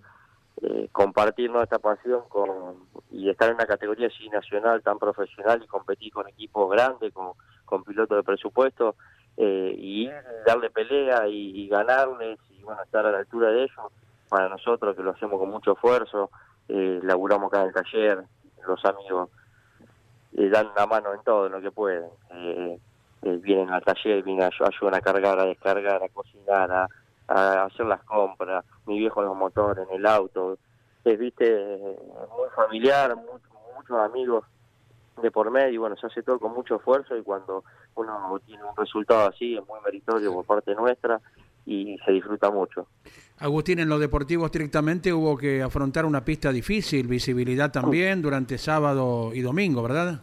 [0.62, 1.62] eh, compartir ¿no?
[1.62, 6.28] esta pasión con, y estar en una categoría así nacional tan profesional y competir con
[6.28, 8.96] equipos grandes, con, pilotos de presupuesto
[9.36, 10.10] eh, y
[10.44, 13.92] darle pelea y, ganarles y bueno, estar a la altura de ellos,
[14.28, 16.30] para nosotros que lo hacemos con mucho esfuerzo,
[16.68, 18.24] eh, laburamos en el taller,
[18.66, 19.30] los amigos
[20.36, 22.10] eh, dan una mano en todo lo que pueden.
[22.32, 22.78] Eh,
[23.22, 26.88] vienen al taller, vienen a, ayudan a cargar, a descargar, a cocinar, a,
[27.30, 30.58] a hacer las compras, mi viejo en los motores, en el auto.
[31.04, 31.56] Es, viste,
[32.36, 33.38] muy familiar, mu-
[33.76, 34.44] muchos amigos
[35.22, 37.64] de por medio, y bueno, se hace todo con mucho esfuerzo y cuando
[37.94, 41.20] uno tiene un resultado así es muy meritorio por parte nuestra
[41.66, 42.86] y se disfruta mucho.
[43.38, 49.32] Agustín, en lo deportivo estrictamente hubo que afrontar una pista difícil, visibilidad también durante sábado
[49.34, 50.20] y domingo, ¿verdad?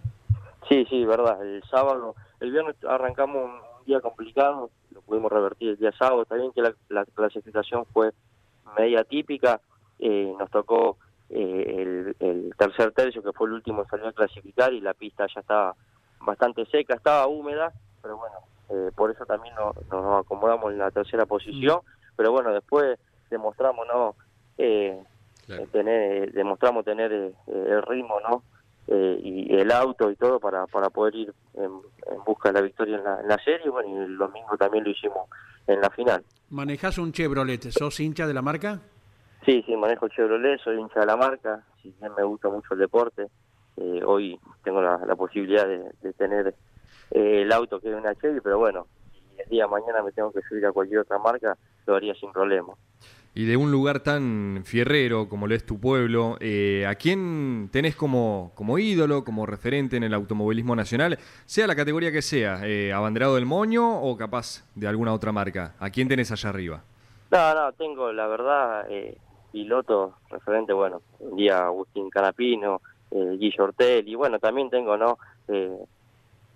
[0.67, 1.41] Sí, sí, verdad.
[1.46, 4.70] El sábado, el viernes arrancamos un día complicado,
[5.08, 6.22] pudimos revertir el día sábado.
[6.22, 8.12] Está bien que la, la clasificación fue
[8.78, 9.60] media típica.
[10.00, 10.98] eh, nos tocó
[11.30, 14.93] eh, el, el tercer tercio, que fue el último en salir a clasificar, y la
[14.93, 15.76] pista ya estaba
[16.20, 18.36] bastante seca, estaba húmeda, pero bueno,
[18.70, 21.80] eh, por eso también no- nos acomodamos en la tercera posición.
[22.15, 24.15] Pero bueno, después demostramos, ¿no?
[24.58, 25.02] Eh,
[25.46, 25.65] Claro.
[25.67, 28.43] tener, demostramos tener eh, el ritmo, ¿no?
[28.89, 32.62] Eh, y el auto y todo para, para poder ir en, en busca de la
[32.62, 33.69] victoria en la, en la serie.
[33.69, 35.30] Bueno, y el domingo también lo hicimos
[35.67, 36.23] en la final.
[36.50, 38.80] Manejás un Chevrolet, ¿sos hincha de la marca?
[39.45, 42.80] Sí, sí, manejo Chevrolet, soy hincha de la marca, si bien me gusta mucho el
[42.80, 43.28] deporte,
[43.76, 46.56] eh, hoy tengo la, la posibilidad de, de tener
[47.12, 50.12] eh, el auto que es una Chevy, pero bueno, si el día de mañana me
[50.13, 52.73] tengo que subir a cualquier otra marca, lo haría sin problema.
[53.38, 57.95] Y de un lugar tan fierrero como lo es tu pueblo, eh, ¿a quién tenés
[57.95, 61.19] como, como ídolo, como referente en el automovilismo nacional?
[61.45, 65.76] Sea la categoría que sea, eh, abanderado del moño o capaz de alguna otra marca.
[65.78, 66.82] ¿A quién tenés allá arriba?
[67.30, 69.15] No, no, tengo la verdad eh,
[69.52, 75.19] piloto referente, bueno, un día Agustín Canapino, eh, Guillo Ortel, y bueno, también tengo, ¿no?
[75.47, 75.78] Eh,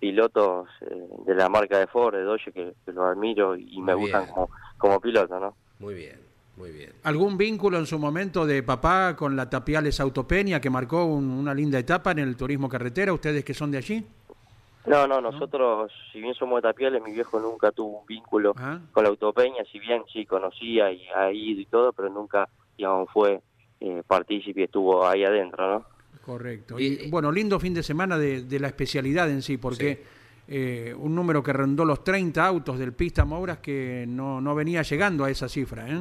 [0.00, 3.94] pilotos eh, de la marca de Ford, de Dodge, que, que los admiro y me
[3.94, 5.54] gustan como, como piloto, ¿no?
[5.78, 6.92] Muy bien, muy bien.
[7.04, 11.54] ¿Algún vínculo en su momento de papá con la Tapiales Autopeña que marcó un- una
[11.54, 13.12] linda etapa en el turismo carretera?
[13.12, 14.04] ¿Ustedes que son de allí?
[14.86, 18.80] No, no, nosotros, si bien somos de Tapiales, mi viejo nunca tuvo un vínculo Ah.
[18.92, 23.08] con la autopeña, si bien sí conocía y ha ido y todo, pero nunca, digamos,
[23.12, 23.40] fue
[23.84, 25.84] eh, partícipe y estuvo ahí adentro, ¿no?
[26.24, 26.78] Correcto.
[26.78, 30.04] Y- Y, bueno, lindo fin de semana de, de la especialidad en sí, porque
[30.46, 34.82] eh, un número que rondó los 30 autos del Pista Mouras que no, no venía
[34.82, 35.88] llegando a esa cifra.
[35.88, 36.00] ¿eh?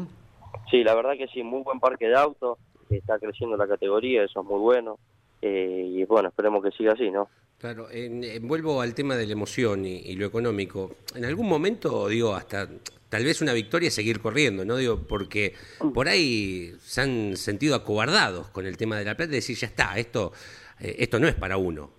[0.70, 2.58] Sí, la verdad que sí, muy buen parque de autos,
[2.90, 4.98] está creciendo la categoría, eso es muy bueno,
[5.42, 7.30] eh, y bueno, esperemos que siga así, ¿no?
[7.58, 10.92] Claro, en- en- vuelvo al tema de la emoción y, y lo económico.
[11.16, 12.68] En algún momento, digo, hasta
[13.08, 14.78] tal vez una victoria es seguir corriendo, ¿no?
[14.78, 15.54] Digo, porque
[15.94, 19.68] por ahí se han sentido acobardados con el tema de la plata y decir, ya
[19.68, 20.32] está, esto,
[20.80, 21.92] eh, esto no es para uno.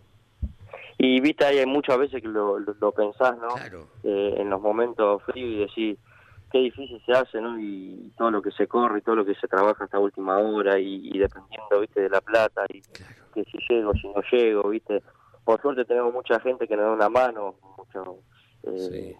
[0.99, 3.55] Y viste, hay muchas veces que lo, lo, lo pensás, ¿no?
[3.55, 3.87] Claro.
[4.05, 5.99] Eh, en los momentos fríos y decís,
[6.53, 7.59] qué difícil se hace, ¿no?
[7.59, 10.79] Y todo lo que se corre y todo lo que se trabaja hasta última hora
[10.79, 12.83] y, y dependiendo, viste, de la plata y
[13.35, 15.03] que si llego, si no llego, viste.
[15.45, 18.19] Por suerte tenemos mucha gente que nos da una mano, mucho,
[18.65, 19.17] eh,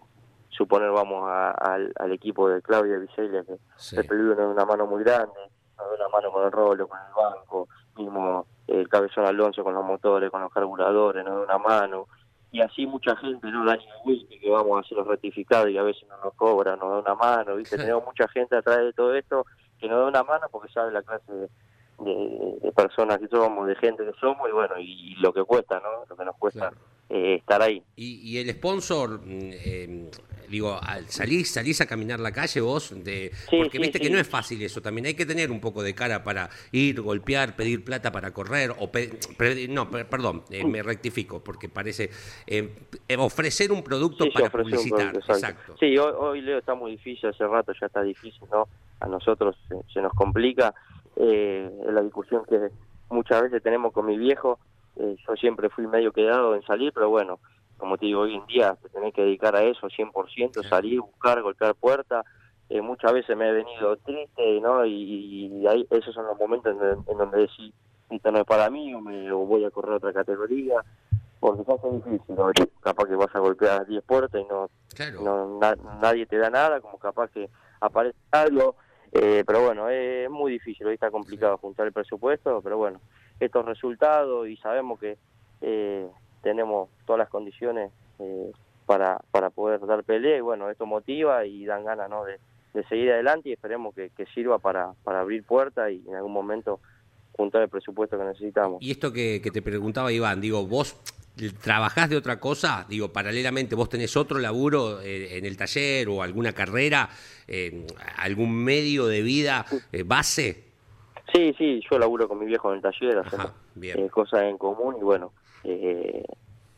[0.49, 3.97] suponer vamos a- al, al equipo de Claudia Vicelia, que Sí.
[3.97, 5.33] el peludo nos da una mano muy grande,
[5.77, 7.67] nos da una mano con el rolo, con el banco,
[7.97, 12.07] mismo el cabezón Alonso con los motores, con los carburadores, nos da una mano,
[12.53, 13.65] y así mucha gente, ¿no?
[13.65, 16.89] Dani Wilke, que vamos a hacer los rectificados y a veces no nos cobra, nos
[17.03, 17.75] da una mano, ¿viste?
[17.91, 19.45] Tenemos mucha gente atrás de todo esto
[19.79, 21.49] que nos da una mano porque sabe la clase de,
[21.99, 25.79] de- de personas que somos, de gente que somos, y bueno, y, lo que cuesta,
[25.81, 26.05] ¿no?
[26.07, 26.77] Lo que nos cuesta Claro.
[27.09, 27.83] Eh, estar ahí.
[27.95, 30.09] Y, y el sponsor, mm, eh,
[30.49, 34.03] digo, al- salís, salís a caminar la calle vos, de, Sí, porque sí, viste sí.
[34.05, 37.01] que no es fácil eso, también hay que tener un poco de cara para ir,
[37.01, 39.09] golpear, pedir plata para correr, o pe-
[39.69, 42.09] no, per- perdón, eh, me rectifico, porque parece
[43.17, 45.75] ofrecer un producto para publicitar, producto, exacto.
[45.79, 48.67] Sí, hoy, hoy Leo está muy difícil, hace rato ya está difícil, ¿no?
[48.99, 50.73] A nosotros se, se nos complica
[51.15, 52.57] eh, la discusión que
[53.09, 54.59] muchas veces tenemos con mi viejo.
[54.97, 57.39] Eh, yo siempre fui medio quedado en salir, pero bueno,
[57.77, 61.41] como te digo, hoy en día te tenés que dedicar a eso 100%, salir, buscar,
[61.41, 62.25] golpear puertas.
[62.69, 64.85] Eh, muchas veces me he venido triste, ¿no?
[64.85, 67.73] Y, y ahí, esos son los momentos en, en donde decís,
[68.09, 70.75] esto no es para mí, o, me, o voy a correr a otra categoría,
[71.39, 72.51] porque hace difícil, ¿no?
[72.81, 75.21] capaz que vas a golpear 10 puertas y no, Claro.
[75.21, 77.49] no na- nadie te da nada, como capaz que
[77.81, 78.77] aparece algo,
[79.13, 82.99] eh, pero bueno, es muy difícil, hoy está complicado juntar el presupuesto, pero bueno,
[83.39, 85.17] estos resultados y sabemos que
[85.61, 86.07] eh,
[86.41, 88.51] tenemos todas las condiciones eh,
[88.87, 92.25] para, para poder dar pelea y bueno, esto motiva y dan ganas ¿no?
[92.25, 92.39] de,
[92.73, 96.33] de seguir adelante y esperemos que, que sirva para, para abrir puertas y en algún
[96.33, 96.79] momento
[97.33, 98.81] juntar el presupuesto que necesitamos.
[98.81, 100.99] Y esto que, que te preguntaba Iván, digo, vos
[101.61, 106.21] trabajás de otra cosa, digo, paralelamente, vos tenés otro laburo eh, en el taller o
[106.21, 107.09] alguna carrera,
[107.47, 107.85] eh,
[108.17, 110.63] algún medio de vida eh, base.
[111.33, 114.95] Sí, sí, yo laburo con mi viejo en el taller, hacemos eh, cosas en común
[114.99, 116.23] y bueno, eh,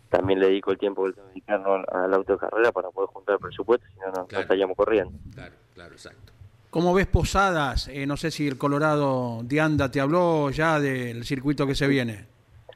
[0.10, 1.74] también le dedico el tiempo que tengo que dedicar ¿no?
[1.76, 4.44] a la autocarrera para poder juntar el presupuesto, si no, no, Claro.
[4.44, 5.12] estaríamos corriendo.
[5.34, 6.32] Claro, claro, exacto.
[6.70, 7.88] ¿Cómo ves Posadas?
[7.90, 11.88] Eh, no sé si el Colorado de Anda te habló ya del circuito que se
[11.88, 12.26] viene.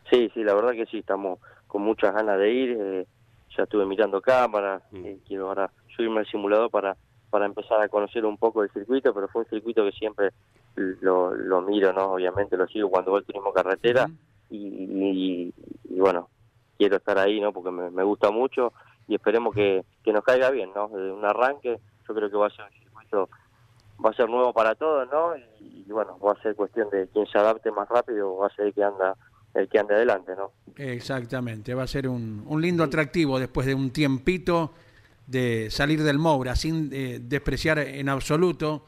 [0.10, 3.08] Sí, sí, la verdad que sí, estamos con muchas ganas de ir, eh,
[3.56, 5.06] ya estuve mirando cámaras, Mm.
[5.06, 6.98] eh, quiero ahora subirme al simulador para,
[7.30, 10.32] para empezar a conocer un poco el circuito, pero fue un circuito que siempre
[10.76, 12.14] lo, lo miro, ¿no?
[12.14, 14.08] Obviamente lo sigo cuando voy al turismo carretera
[14.50, 15.54] y, y-
[15.90, 16.28] y, bueno,
[16.78, 17.52] quiero estar ahí, ¿no?
[17.54, 18.74] Porque me, me gusta mucho
[19.08, 20.88] y esperemos que, que nos caiga bien, ¿no?
[20.90, 23.30] De un arranque, yo creo que va a ser un circuito,
[24.04, 25.36] va a ser nuevo para todos, ¿no?
[25.38, 28.56] Y, y bueno, va a ser cuestión de quién se adapte más rápido, va a
[28.56, 29.16] ser el que anda,
[29.54, 30.52] el que ande adelante, ¿no?
[30.78, 34.72] Exactamente, va a ser un, un lindo atractivo después de un tiempito
[35.28, 38.86] de salir del Moura, sin eh, despreciar en absoluto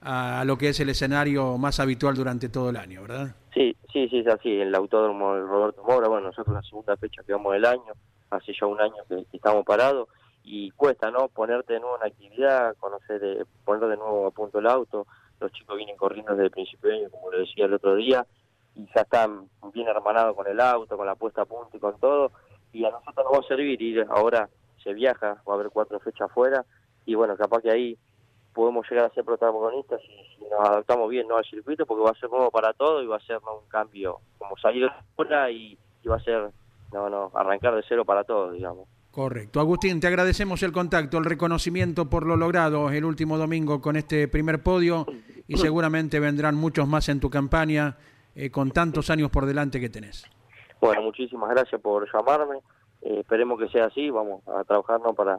[0.00, 3.34] a lo que es el escenario más habitual durante todo el año, ¿verdad?
[3.54, 4.60] Sí, sí, sí, es así.
[4.60, 7.92] El autódromo del Roberto Mora, bueno, nosotros la segunda fecha que vamos del año,
[8.30, 10.08] hace ya un año que, que estamos parados
[10.42, 11.28] y cuesta, ¿no?
[11.28, 15.06] Ponerte de nuevo en actividad, conocer, eh, poner de nuevo a punto el auto.
[15.40, 18.26] Los chicos vienen corriendo desde el principio de año, como le decía el otro día,
[18.74, 21.98] y ya están bien hermanados con el auto, con la puesta a punto y con
[21.98, 22.32] todo.
[22.72, 24.48] Y a nosotros nos va a servir ir ahora,
[24.82, 26.64] se viaja, va a haber cuatro fechas afuera,
[27.06, 27.98] y bueno, capaz que ahí
[28.54, 31.36] podemos llegar a ser protagonistas si, nos adaptamos bien ¿no?
[31.36, 34.20] al circuito porque va a ser nuevo para todo y va a ser un cambio
[34.38, 36.50] como salir de fuera y, y va a ser
[36.92, 39.60] no no arrancar de cero para todo digamos Correcto.
[39.60, 44.26] Agustín, te agradecemos el contacto, el reconocimiento por lo logrado el último domingo con este
[44.26, 45.06] primer podio
[45.46, 47.96] y seguramente vendrán muchos más en tu campaña
[48.34, 50.24] eh, con tantos años por delante que tenés.
[50.80, 52.58] bueno muchísimas gracias por llamarme
[53.02, 55.12] Eh, esperemos que sea así vamos a trabajar ¿no?
[55.14, 55.38] para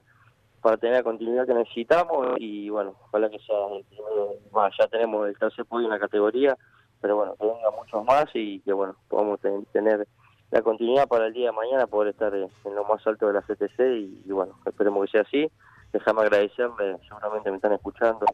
[0.62, 4.34] para tener la continuidad que necesitamos y bueno ojalá que sea el primero
[4.79, 6.55] ya tenemos el tercer podio en la categoría
[7.01, 10.08] pero bueno que venga muchos más y que bueno podamos ten- tener
[10.51, 13.41] la continuidad para el día de mañana poder estar en lo más alto de la
[13.41, 15.49] CTC y, y bueno esperemos que sea así
[15.91, 18.25] déjame agradecerle seguramente me están escuchando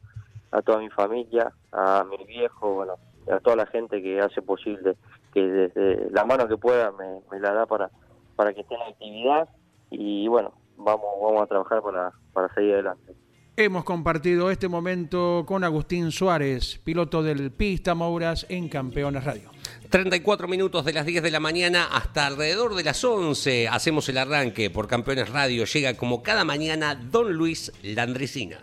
[0.52, 2.96] a toda mi familia a mi viejo bueno
[3.30, 4.96] a toda la gente que hace posible
[5.34, 7.90] que desde la mano que pueda me, me la da para
[8.36, 9.50] para que esté en actividad
[9.90, 13.14] y bueno vamos vamos a trabajar para para seguir adelante
[13.58, 19.52] Hemos compartido este momento con Agustín Suárez, piloto del Pista Mouras en Campeones Radio.
[19.90, 24.18] 34 minutos de las 10 de la mañana hasta alrededor de las 11 hacemos el
[24.20, 25.66] arranque por Campeones Radio.
[25.66, 28.58] Llega como cada mañana Don Luis Landricina.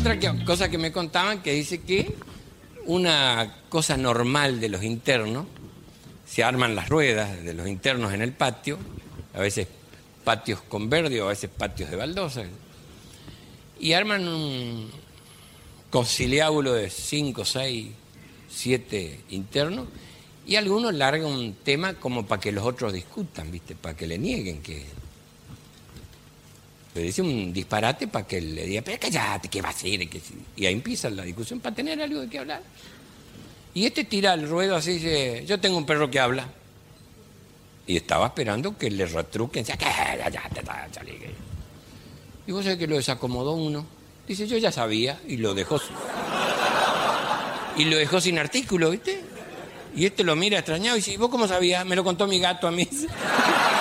[0.00, 2.14] Otra cosa que me contaban que dice que
[2.86, 5.44] una cosa normal de los internos,
[6.26, 8.78] se arman las ruedas de los internos en el patio,
[9.34, 9.68] a veces
[10.24, 12.44] patios con verde o a veces patios de baldosa,
[13.78, 14.90] y arman un
[15.90, 17.88] conciliábulo de 5, 6,
[18.48, 19.86] 7 internos,
[20.46, 23.76] y algunos largan un tema como para que los otros discutan, ¿viste?
[23.76, 24.86] Para que le nieguen que
[26.94, 30.08] le dice un disparate para que le diga, pero cállate, ¿qué va a hacer?
[30.08, 30.34] Que sí".
[30.56, 32.62] Y ahí empieza la discusión para tener algo de qué hablar.
[33.72, 36.48] Y este tira al ruedo así, dice, yo tengo un perro que habla.
[37.86, 41.34] Y estaba esperando que le retruquen, dice, cállate, cállate".
[42.46, 43.86] Y vos sabés que lo desacomodó uno.
[44.26, 45.80] Dice, yo ya sabía, y lo dejó.
[47.76, 49.20] Y lo dejó sin artículo, ¿viste?
[49.94, 51.84] Y este lo mira extrañado y dice, ¿y vos cómo sabías?
[51.86, 52.88] Me lo contó mi gato a mí.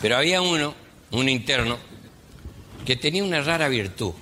[0.00, 0.74] Pero había uno,
[1.10, 1.78] un interno,
[2.84, 4.12] que tenía una rara virtud.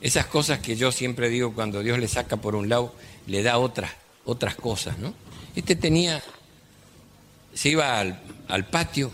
[0.00, 2.94] Esas cosas que yo siempre digo cuando Dios le saca por un lado,
[3.26, 3.92] le da otras,
[4.24, 5.14] otras cosas, ¿no?
[5.54, 6.22] Este tenía,
[7.52, 9.10] se iba al, al patio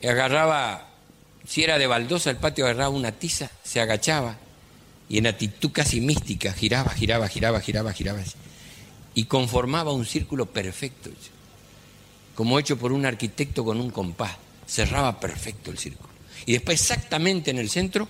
[0.00, 0.88] y agarraba,
[1.46, 4.36] si era de baldosa el patio, agarraba una tiza, se agachaba
[5.08, 8.20] y en actitud casi mística giraba, giraba, giraba, giraba, giraba.
[9.14, 11.10] Y conformaba un círculo perfecto,
[12.34, 14.36] como hecho por un arquitecto con un compás.
[14.66, 16.10] Cerraba perfecto el círculo.
[16.46, 18.08] Y después exactamente en el centro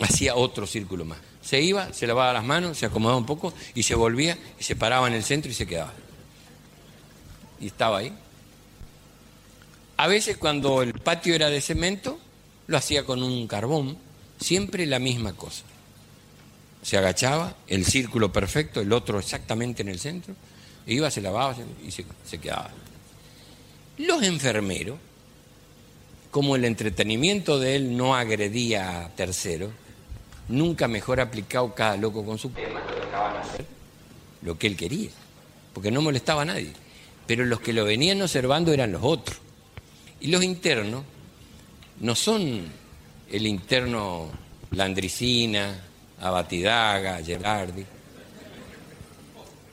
[0.00, 1.18] hacía otro círculo más.
[1.42, 4.76] Se iba, se lavaba las manos, se acomodaba un poco y se volvía y se
[4.76, 5.92] paraba en el centro y se quedaba.
[7.60, 8.12] Y estaba ahí.
[9.96, 12.18] A veces cuando el patio era de cemento,
[12.66, 13.98] lo hacía con un carbón,
[14.40, 15.64] siempre la misma cosa.
[16.82, 20.34] Se agachaba, el círculo perfecto, el otro exactamente en el centro,
[20.86, 21.54] iba, se lavaba
[21.86, 22.70] y se, se quedaba.
[24.00, 24.98] Los enfermeros,
[26.30, 29.72] como el entretenimiento de él no agredía a terceros,
[30.48, 32.80] nunca mejor aplicado cada loco con su tema,
[33.40, 33.66] hacer
[34.40, 35.10] lo que él quería,
[35.74, 36.72] porque no molestaba a nadie.
[37.26, 39.36] Pero los que lo venían observando eran los otros.
[40.18, 41.04] Y los internos
[42.00, 42.62] no son
[43.30, 44.30] el interno
[44.70, 45.78] Landricina,
[46.20, 47.84] Abatidaga, Gerardi.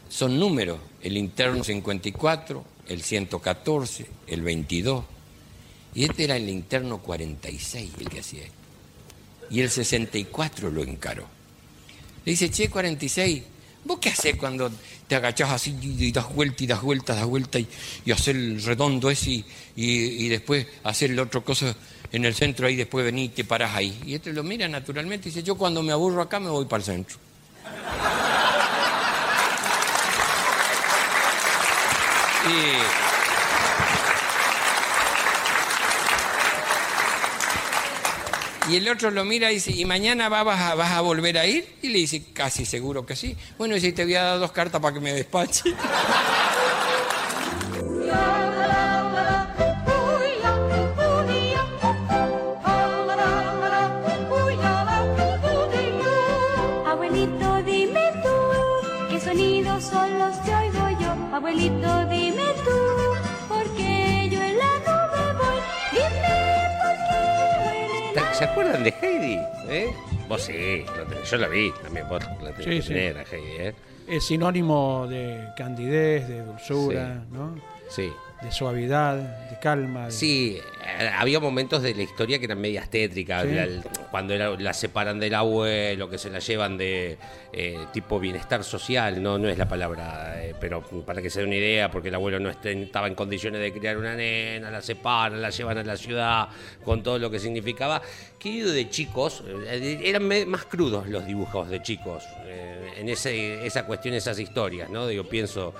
[0.09, 5.03] Son números, el interno 54, el 114, el 22.
[5.95, 8.55] Y este era el interno 46 el que hacía esto.
[9.49, 11.25] Y el 64 lo encaró.
[12.25, 13.43] Le dice, che, 46,
[13.85, 14.69] ¿vos qué haces cuando
[15.07, 17.67] te agachás así y das vuelta y das vuelta, das vuelta y,
[18.05, 19.45] y hacer el redondo ese y,
[19.77, 21.73] y- y después hacer el otro cosa
[22.11, 23.97] en el centro ahí, después venís y te parás ahí?
[24.05, 26.79] Y este lo mira naturalmente y dice, yo cuando me aburro acá me voy para
[26.81, 27.17] el centro.
[38.69, 41.37] Y, el otro lo mira y dice, ¿y mañana va- vas a, vas a volver
[41.37, 41.65] a ir?
[41.81, 43.35] Y le dice, casi seguro que sí.
[43.57, 45.73] Bueno, y si te voy a dar dos cartas para que me despache.
[68.37, 69.39] ¿Se acuerdan de Heidi?
[69.69, 69.93] ¿Eh?
[70.27, 72.87] Vos sí, lo tenés, yo la vi también, vos la tenés Sí, que sí.
[72.89, 73.73] tener a Heidi, ¿eh?
[74.07, 77.55] Es sinónimo de candidez, de dulzura, ¿no?
[77.89, 78.11] Sí.
[78.41, 79.15] de suavidad,
[79.49, 80.05] de calma.
[80.05, 80.59] de- Sí,
[80.99, 85.19] eh, había momentos de la historia que eran medias tétricas, el- cuando era- la separan
[85.19, 87.17] del abuelo, que se la llevan de
[87.53, 91.45] eh, tipo bienestar social, no, no es la palabra, eh, pero para que se dé
[91.45, 95.41] una idea, porque el abuelo no estaba en condiciones de criar una nena, la separan,
[95.41, 96.49] la llevan a la ciudad,
[96.83, 98.01] con todo lo que significaba.
[98.39, 103.85] Querido de chicos, eh, eran más crudos los dibujos de chicos, eh, en ese, esa
[103.85, 105.07] cuestión, esas historias, ¿no?
[105.07, 105.73] Digo, pienso...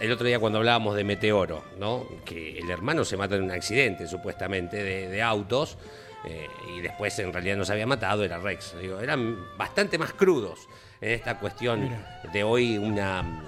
[0.00, 2.04] El otro día cuando hablábamos de Meteoro, ¿no?
[2.24, 5.78] Que el hermano se mata en un accidente, supuestamente, de, de autos,
[6.26, 8.74] eh, y después en realidad no se había matado, era Rex.
[8.80, 10.68] Digo, eran bastante más crudos
[11.00, 11.90] en esta cuestión
[12.32, 13.42] de hoy una mm,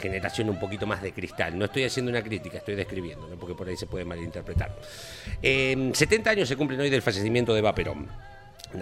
[0.00, 1.58] generación un poquito más de cristal.
[1.58, 3.36] No estoy haciendo una crítica, estoy describiendo, ¿no?
[3.36, 4.76] porque por ahí se puede malinterpretar.
[5.42, 8.08] Eh, 70 años se cumplen hoy del fallecimiento de Vaperón.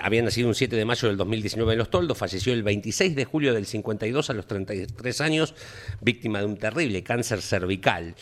[0.00, 3.24] Había nacido un 7 de mayo del 2019 en Los Toldos, falleció el 26 de
[3.26, 5.54] julio del 52 a los 33 años,
[6.00, 8.14] víctima de un terrible cáncer cervical.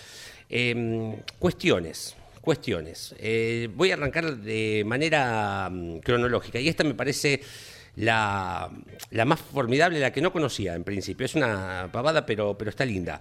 [0.50, 3.14] Eh, cuestiones, cuestiones.
[3.18, 7.40] Eh, voy a arrancar de manera mm, cronológica y esta me parece
[7.96, 8.70] la,
[9.10, 11.26] la más formidable, la que no conocía en principio.
[11.26, 13.20] Es una pavada, pero, pero está linda.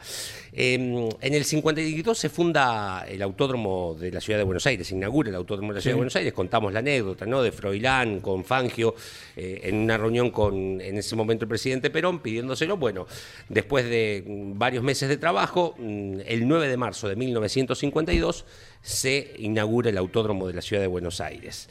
[0.54, 4.96] Eh, en el 52 se funda el Autódromo de la Ciudad de Buenos Aires, se
[4.96, 6.34] inaugura el Autódromo de la Ciudad de Buenos Aires.
[6.34, 7.42] Contamos la anécdota ¿no?
[7.44, 8.96] de Froilán con Fangio
[9.36, 12.78] eh, en una reunión con, en ese momento, el presidente Perón pidiéndoselo.
[12.78, 13.08] Bueno,
[13.50, 14.24] después de
[14.56, 18.46] varios meses de trabajo, mm, el 9 de marzo de 1952
[18.82, 21.68] se inaugura el Autódromo de la Ciudad de Buenos Aires.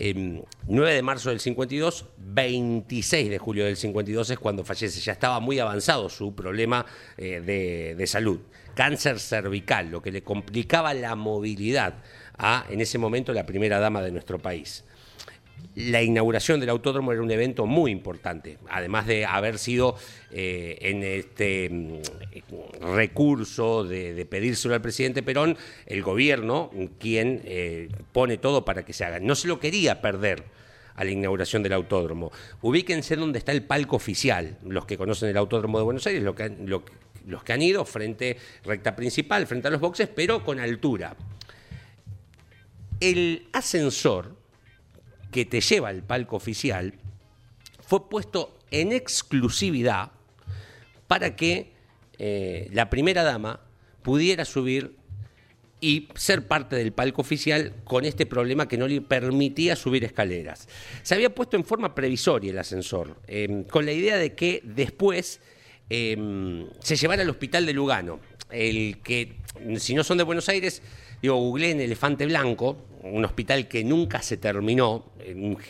[0.00, 5.00] Eh, 9 de marzo del 52, 26 de julio del 52 es cuando fallece.
[5.00, 6.86] Ya estaba muy avanzado su problema
[7.16, 8.38] eh, de salud.
[8.76, 11.94] Cáncer cervical, lo que le complicaba la movilidad
[12.38, 14.84] a, en ese momento, la primera dama de nuestro país.
[15.78, 19.94] La inauguración del autódromo era un evento muy importante, además de haber sido
[20.32, 25.56] eh, en este mm, recurso de, pedírselo al presidente Perón,
[25.86, 29.20] el gobierno quien eh, pone todo para que se haga.
[29.20, 30.42] No se lo quería perder
[30.96, 32.32] a la inauguración del autódromo.
[32.60, 36.34] Ubíquense donde está el palco oficial, los que conocen el autódromo de Buenos Aires, los
[37.44, 41.14] que han ido frente, recta principal, frente a los boxes, pero con altura.
[42.98, 44.37] El ascensor
[45.30, 46.94] que te lleva al palco oficial
[47.80, 50.12] fue puesto en exclusividad
[51.06, 51.72] para que
[52.18, 53.60] eh, la primera dama
[54.02, 54.96] pudiera subir
[55.80, 60.68] y ser parte del palco oficial con este problema que no le permitía subir escaleras.
[61.02, 65.40] Se había puesto en forma previsoria el ascensor, eh, con la idea de que después
[65.88, 68.20] eh, se llevara al hospital de Lugano,
[68.50, 69.36] el que,
[69.78, 70.82] si no son de Buenos Aires,
[71.22, 75.12] digo, googleé en Elefante Blanco, un hospital que nunca se terminó,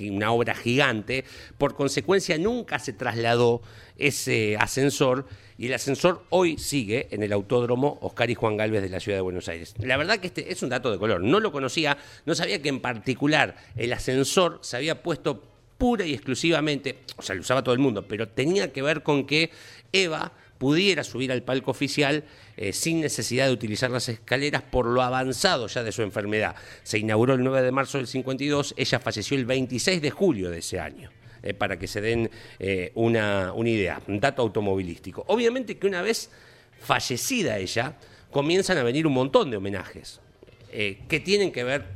[0.00, 1.24] una obra gigante,
[1.56, 3.62] por consecuencia nunca se trasladó
[3.96, 5.26] ese ascensor
[5.56, 9.18] y el ascensor hoy sigue en el autódromo Oscar y Juan Galvez de la ciudad
[9.18, 9.74] de Buenos Aires.
[9.78, 12.68] La verdad que este es un dato de color, no lo conocía, no sabía que
[12.68, 15.42] en particular el ascensor se había puesto
[15.76, 19.26] pura y exclusivamente, o sea, lo usaba todo el mundo, pero tenía que ver con
[19.26, 19.50] que
[19.92, 22.24] Eva pudiera subir al palco oficial
[22.56, 26.56] eh, sin necesidad de utilizar las escaleras por lo avanzado ya de su enfermedad.
[26.82, 30.58] Se inauguró el 9 de marzo del 52, ella falleció el 26 de julio de
[30.58, 31.10] ese año.
[31.40, 32.28] eh, para que se den
[32.58, 35.24] eh, una, una idea, un dato automovilístico.
[35.28, 36.30] Obviamente que una vez
[36.80, 37.96] fallecida ella,
[38.32, 40.20] comienzan a venir un montón de homenajes
[40.70, 41.86] que tienen que ver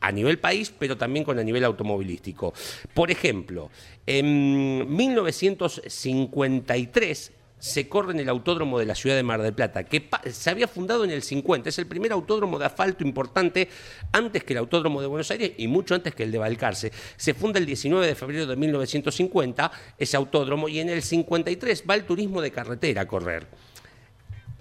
[0.00, 2.52] a nivel país, pero también con a nivel automovilístico.
[2.92, 3.70] Por ejemplo,
[4.06, 10.08] en 1953 se corre en el autódromo de la ciudad de Mar del Plata, que
[10.30, 13.68] se había fundado en el 50, es el primer autódromo de asfalto importante
[14.12, 16.92] antes que el autódromo de Buenos Aires y mucho antes que el de Balcarce.
[17.16, 21.94] Se funda el 19 de febrero de 1950 ese autódromo y en el 53 va
[21.94, 23.46] el turismo de carretera a correr.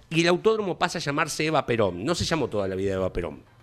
[0.10, 2.06] Y el autódromo pasa a llamarse Eva Perón.
[2.06, 3.57] No se llamó toda la vida Eva Perón.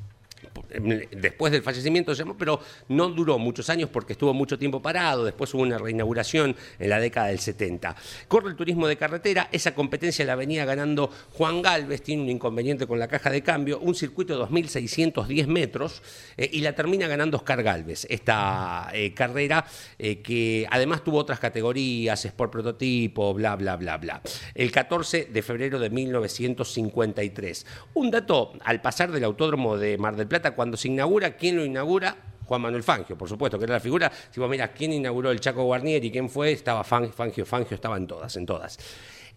[1.11, 5.25] Después del fallecimiento se llamó, pero no duró muchos años porque estuvo mucho tiempo parado.
[5.25, 7.97] Después hubo una reinauguración en la década del 70.
[8.29, 9.49] Corre el turismo de carretera.
[9.53, 12.03] Esa competencia la venía ganando Juan Galvez.
[12.03, 13.79] Tiene un inconveniente con la caja de cambio.
[13.81, 16.03] Un circuito de 2.610 metros.
[16.37, 18.07] eh, y la termina ganando Oscar Galvez.
[18.09, 19.65] Esta eh, carrera
[19.99, 24.23] eh, que además tuvo otras categorías, Sport Prototipo, bla, bla, bla, bla.
[24.55, 27.67] El 14 de febrero de 1953.
[27.95, 31.65] Un dato al pasar del autódromo de Mar del Plata, cuando se inaugura, ¿quién lo
[31.65, 32.17] inaugura?
[32.45, 34.13] Juan Manuel Fangio, por supuesto, que era la figura.
[34.31, 37.97] Si vos mirás quién inauguró el Chaco Guarnieri, quién fue, estaba Fan- Fangio, Fangio estaba
[37.97, 38.79] en todas, en todas.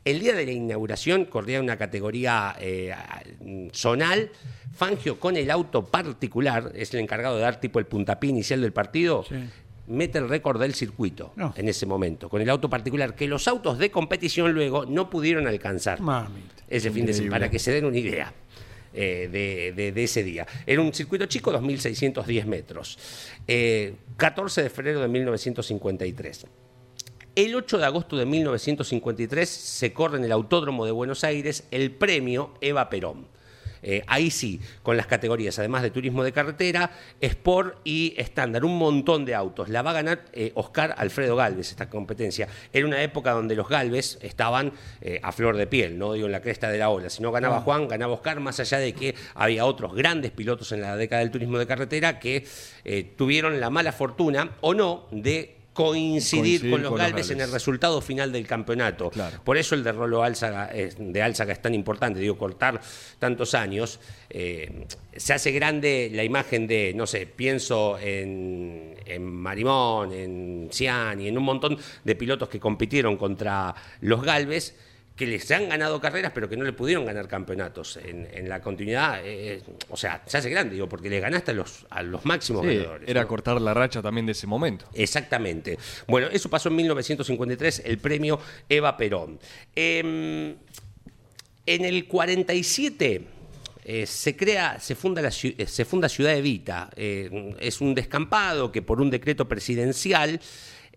[0.03, 2.93] El día de la inauguración corría una categoría eh,
[3.73, 4.32] zonal.
[4.75, 8.73] Fangio con el auto particular, es el encargado de dar tipo el puntapié inicial del
[8.73, 9.25] partido,
[9.88, 11.53] mete el récord del circuito No.
[11.57, 15.47] en ese momento, con el auto particular, que los autos de competición luego no pudieron
[15.47, 16.63] alcanzar Mamita.
[16.67, 18.34] ese fin de semana, para que se den una idea.
[18.98, 20.45] Eh, de, de- de ese día.
[20.66, 22.98] Era un circuito chico, 2.610 metros.
[23.48, 26.45] Eh, 14 de febrero de 1953.
[27.36, 31.91] El 8 de agosto de 1953 se corre en el Autódromo de Buenos Aires el
[31.91, 33.28] premio Eva Perón.
[33.82, 38.78] Eh, ahí sí, con las categorías, además de turismo de carretera, Sport y estándar, un
[38.78, 39.69] montón de autos.
[39.69, 42.47] La va a ganar eh, Oscar Alfredo Galvez esta competencia.
[42.71, 44.71] Era una época donde los Galvez estaban
[45.01, 47.09] eh, a flor de piel, no digo en la cresta de la ola.
[47.09, 50.82] Si no ganaba Juan, ganaba Oscar, más allá de que había otros grandes pilotos en
[50.82, 52.45] la década del turismo de carretera que
[53.15, 57.39] tuvieron la mala fortuna o no de coincidir, Coincidir con los con los Galvez en
[57.41, 59.11] el resultado final del campeonato.
[59.11, 59.39] Claro.
[59.43, 62.82] Por eso el de Rolo Álzaga, es- de Álzaga es tan importante, digo, cortar
[63.19, 63.99] tantos años.
[64.30, 71.28] eh, se hace grande la imagen de, no sé, pienso en, en Marimón, en Ciani,
[71.30, 74.75] en un montón de pilotos que compitieron contra los Galvez
[75.18, 78.61] que les han ganado carreras, pero que no le pudieron ganar campeonatos en, en la
[78.61, 79.20] continuidad.
[79.26, 82.65] eh, o sea, se hace grande, digo, porque le ganaste a los, a los máximos
[82.65, 83.09] Sí, ganadores.
[83.09, 83.28] era ¿no?
[83.28, 84.86] cortar la racha también de ese momento.
[84.93, 85.78] Exactamente.
[86.07, 88.39] Bueno, eso pasó en 1953, el premio
[88.70, 89.39] Eva Perón.
[89.76, 90.55] Em,
[91.65, 93.22] en el 47
[93.86, 96.89] eh, se crea, se funda, la, eh, se funda Ciudad Evita.
[96.95, 100.39] Es un descampado que por un decreto presidencial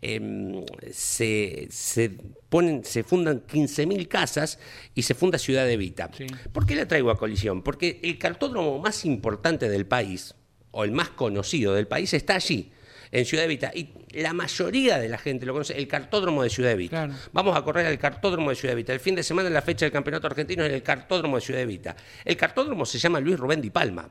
[0.03, 2.11] em, se, se
[2.49, 4.59] ponen, se fundan 15.000 casas
[4.95, 6.11] y se funda Ciudad Evita.
[6.17, 6.27] Sí.
[6.53, 7.63] ¿Por qué la traigo a colisión?
[7.63, 10.35] Porque el cartódromo más importante del país,
[10.71, 12.73] o el más conocido del país, está allí,
[13.13, 13.71] en Ciudad Evita.
[13.75, 17.07] Y la mayoría de la gente lo conoce, el cartódromo de Ciudad Evita.
[17.07, 17.15] Claro.
[17.33, 18.93] Vamos a correr al cartódromo de Ciudad Evita.
[18.93, 21.63] El fin de semana, la fecha del campeonato argentino es en el cartódromo de Ciudad
[21.63, 21.97] Evita.
[22.25, 24.09] El cartódromo se llama Luis Rubén Di Palma.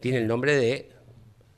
[0.00, 0.90] Tiene el nombre de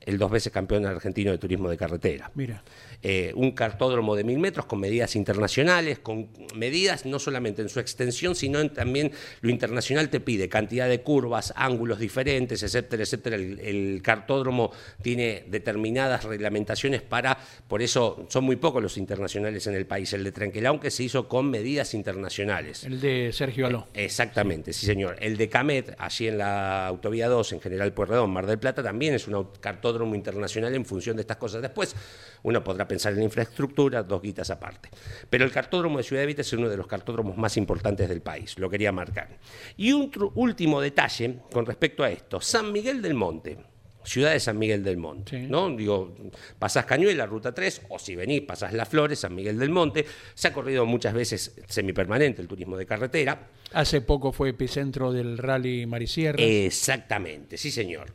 [0.01, 2.31] el dos veces campeón argentino de turismo de carretera.
[2.35, 2.63] Mira.
[3.03, 7.79] Eh, un cartódromo de mil metros con medidas internacionales, con medidas no solamente en su
[7.79, 13.35] extensión, sino en también lo internacional te pide cantidad de curvas, ángulos diferentes, etcétera, etcétera.
[13.35, 14.71] El, el cartódromo
[15.01, 17.37] tiene determinadas reglamentaciones para,
[17.67, 20.13] por eso son muy pocos los internacionales en el país.
[20.13, 22.83] El de Trenquelao que se hizo con medidas internacionales.
[22.83, 23.87] El de Sergio Aló.
[23.93, 25.17] Exactamente, sí señor.
[25.19, 29.15] El de Camet, allí en la autovía 2, en General Pueyrredón, Mar del Plata, también
[29.15, 31.61] es un cartódromo autódromo internacional en función de estas cosas.
[31.61, 31.95] Después
[32.43, 34.89] uno podrá pensar en la infraestructura, dos guitas aparte.
[35.29, 38.57] Pero el cartódromo de Ciudad Evita es uno de los cartódromos más importantes del país,
[38.57, 39.37] lo quería marcar.
[39.77, 43.57] Y un último detalle con respecto a esto, San Miguel del Monte.
[44.03, 45.47] Ciudad de San Miguel del Monte, Sí.
[45.47, 45.69] ¿no?
[45.75, 46.15] Digo,
[46.57, 50.03] pasás Cañuela, Ruta 3, o si venís, pasás Las Flores, San Miguel del Monte.
[50.33, 53.49] Se ha corrido muchas veces semipermanente el turismo de carretera.
[53.73, 56.41] Hace poco fue epicentro del rally Marisierra.
[56.41, 58.11] Exactamente, sí señor.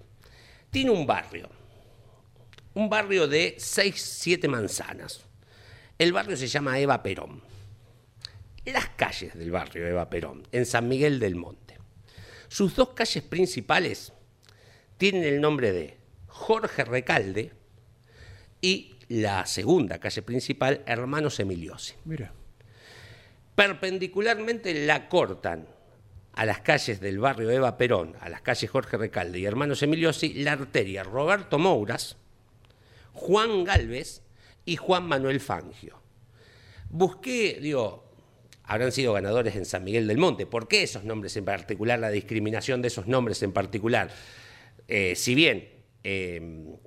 [0.71, 1.49] Tiene un barrio,
[2.77, 5.23] un barrio de 6, 7 manzanas.
[5.99, 7.41] El barrio se llama Eva Perón.
[8.67, 11.79] Las calles del barrio Eva Perón, en San Miguel del Monte.
[12.49, 14.13] Sus dos calles principales
[14.99, 15.97] tienen el nombre de
[16.27, 17.53] Jorge Recalde
[18.61, 22.35] y la segunda calle principal, Hermanos Emiliosi Mira.
[23.55, 25.67] perpendicularmente la cortan
[26.35, 30.35] a las calles del barrio Eva Perón, a las calles Jorge Recalde y Hermanos Emiliosi,
[30.35, 32.19] la arteria Roberto Mouras,
[33.17, 34.23] Juan Galvez
[34.65, 36.01] y Juan Manuel Fangio.
[36.89, 38.05] Busqué, digo,
[38.65, 40.47] habrán sido ganadores en San Miguel del Monte.
[40.47, 44.11] ¿Por qué esos nombres en particular, la discriminación de esos nombres en particular?
[44.87, 45.69] Eh, si bien
[46.05, 46.41] eh,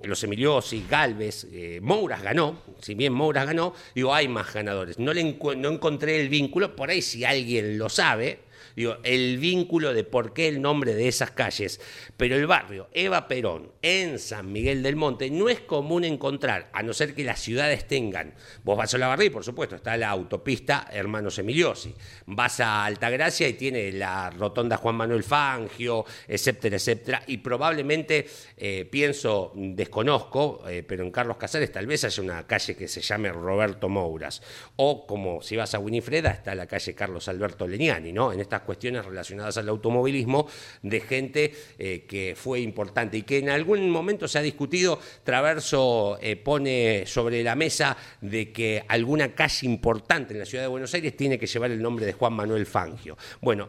[0.04, 4.98] los Emiliosi, Galvez, eh, Mouras ganó, si bien Mouras ganó, digo, hay más ganadores.
[4.98, 8.40] No, le encu- no encontré el vínculo, por ahí si alguien lo sabe,
[8.76, 11.80] digo, el vínculo de por qué el nombre de esas calles.
[12.16, 16.82] Pero el barrio Eva Perón en San Miguel del Monte no es común encontrar, a
[16.82, 18.34] no ser que las ciudades tengan.
[18.64, 21.94] Vos vas a Olavarría por supuesto está la autopista Hermanos Emiliosi.
[22.26, 27.22] Vas a Altagracia y tiene la rotonda Juan Manuel Fangio, etcétera, etcétera.
[27.26, 32.76] Y probablemente, eh, pienso, desconozco, eh, pero en Carlos Casares tal vez haya una calle
[32.76, 34.42] que se llame Roberto Mouras.
[34.76, 38.32] O como si vas a Winifreda está la calle Carlos Alberto Leniani, ¿no?
[38.32, 40.48] En estas cuestiones relacionadas al automovilismo
[40.82, 44.98] de gente eh, que fue importante y que en algún momento se ha discutido.
[45.24, 50.68] Traverso eh, pone sobre la mesa de que alguna calle importante en la ciudad de
[50.68, 53.16] Buenos Aires tiene que llevar el nombre de Juan Manuel Fangio.
[53.40, 53.68] Bueno,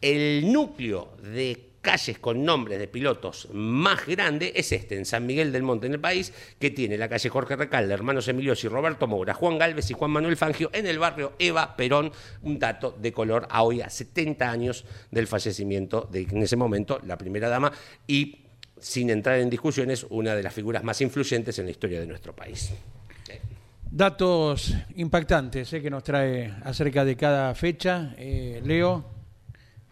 [0.00, 5.52] el núcleo de calles con nombres de pilotos más grande es este, en San Miguel
[5.52, 9.06] del Monte, en el país, que tiene la calle Jorge Recalde, hermanos Emilios y Roberto
[9.06, 12.10] Moura, Juan Galvez y Juan Manuel Fangio, en el barrio Eva Perón,
[12.42, 17.00] un dato de color a hoy, a 70 años del fallecimiento de, en ese momento,
[17.06, 17.70] la primera dama,
[18.08, 18.40] y
[18.80, 22.34] sin entrar en discusiones, una de las figuras más influyentes en la historia de nuestro
[22.34, 22.72] país.
[23.88, 28.12] Datos impactantes eh, que nos trae acerca de cada fecha.
[28.18, 29.04] Eh, Leo,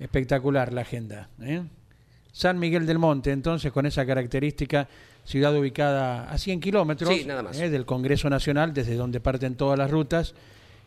[0.00, 1.30] espectacular la agenda.
[1.40, 1.62] ¿eh?
[2.34, 4.88] San Miguel del Monte, entonces, con esa característica,
[5.22, 7.24] ciudad ubicada a 100 kilómetros Sí,
[7.60, 10.34] eh, del Congreso Nacional, desde donde parten todas las rutas,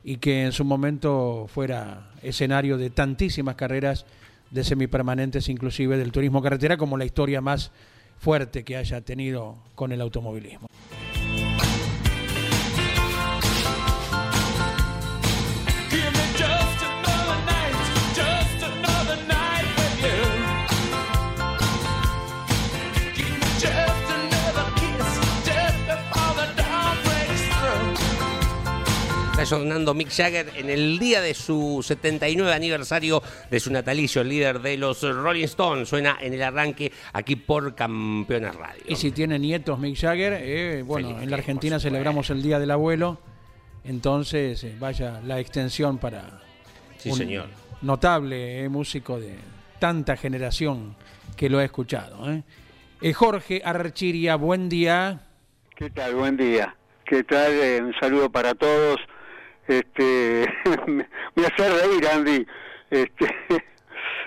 [0.03, 4.05] y que en su momento fuera escenario de tantísimas carreras
[4.51, 7.71] de semipermanentes, inclusive del turismo carretera, como la historia más
[8.19, 10.67] fuerte que haya tenido con el automovilismo.
[29.47, 34.59] Sonando Mick Jagger en el día de su 79 aniversario de su natalicio, el líder
[34.61, 35.87] de los Rolling Stones.
[35.89, 38.83] Suena en el arranque aquí por Campeones Radio.
[38.87, 42.59] Y si tiene nietos Mick Jagger, eh, bueno, Feliz en la Argentina celebramos el Día
[42.59, 43.19] del Abuelo,
[43.85, 46.41] entonces eh, vaya la extensión para
[46.97, 47.45] Sí, un señor.
[47.81, 49.35] notable eh, músico de
[49.79, 50.95] tanta generación
[51.37, 52.29] que lo ha escuchado.
[52.31, 52.43] eh.
[53.01, 55.21] Eh, Jorge Archiria, buen día.
[55.75, 56.15] ¿Qué tal?
[56.15, 56.75] Buen día.
[57.05, 57.51] ¿Qué tal?
[57.53, 58.97] Eh, un saludo para todos.
[59.67, 60.47] Este,
[60.87, 62.45] me, me hace reír, Andy.
[62.89, 63.35] Este,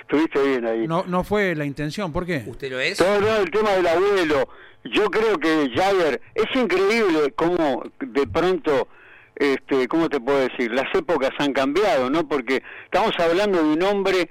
[0.03, 0.87] estuviste bien ahí.
[0.87, 2.45] No, no fue la intención, ¿por qué?
[2.47, 2.99] ¿Usted lo es?
[2.99, 4.49] Todo no, el tema del abuelo.
[4.85, 8.89] Yo creo que Jagger, es increíble cómo de pronto,
[9.37, 10.73] este, ¿cómo te puedo decir?
[10.73, 12.27] Las épocas han cambiado, ¿no?
[12.27, 14.31] Porque estamos hablando de un hombre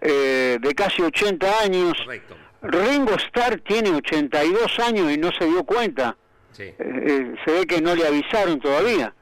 [0.00, 1.92] eh, de casi 80 años.
[2.04, 2.36] Correcto.
[2.62, 6.16] Ringo Starr tiene 82 años y no se dio cuenta.
[6.52, 6.62] Sí.
[6.62, 9.14] Eh, eh, se ve que no le avisaron todavía.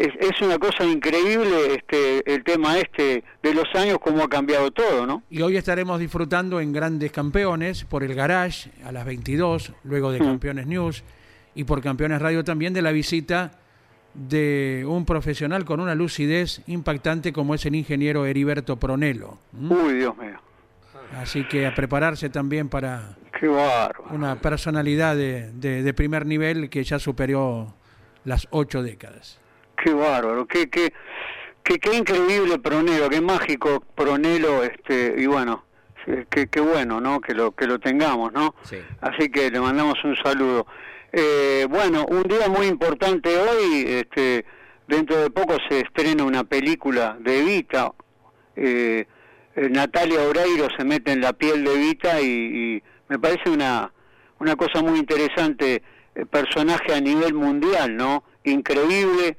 [0.00, 4.70] Es, es una cosa increíble este el tema este de los años, cómo ha cambiado
[4.70, 5.24] todo, ¿no?
[5.28, 10.20] Y hoy estaremos disfrutando en Grandes Campeones por el Garage a las 22, luego de
[10.20, 11.02] Campeones News
[11.56, 13.50] y por Campeones Radio también de la visita
[14.14, 19.38] de un profesional con una lucidez impactante como es el ingeniero Heriberto Pronelo.
[19.58, 19.74] ¿m?
[19.74, 20.38] Uy, Dios mío,
[21.16, 23.48] Así que a prepararse también para qué
[24.10, 27.74] una personalidad de, de- de primer nivel que ya superó
[28.24, 29.40] las ocho décadas.
[29.82, 30.92] Qué bárbaro, qué, qué,
[31.62, 35.64] qué, qué increíble Pronelo, qué mágico Pronelo, este, y bueno,
[36.30, 37.20] Qué, qué bueno, ¿no?
[37.20, 38.54] Que lo, que lo tengamos, ¿no?
[38.62, 38.78] Sí.
[39.02, 40.66] Así que le mandamos un saludo.
[41.12, 44.46] Eh, bueno, un día muy importante hoy, este,
[44.86, 47.92] dentro de poco se estrena una película de Evita.
[48.56, 49.04] Eh,
[49.54, 53.92] eh, Natalia Oreiro se mete en la piel de Evita y, y me parece una,
[54.38, 55.82] una cosa muy interesante,
[56.14, 58.24] eh, personaje a nivel mundial, ¿no?
[58.44, 59.36] Increíble,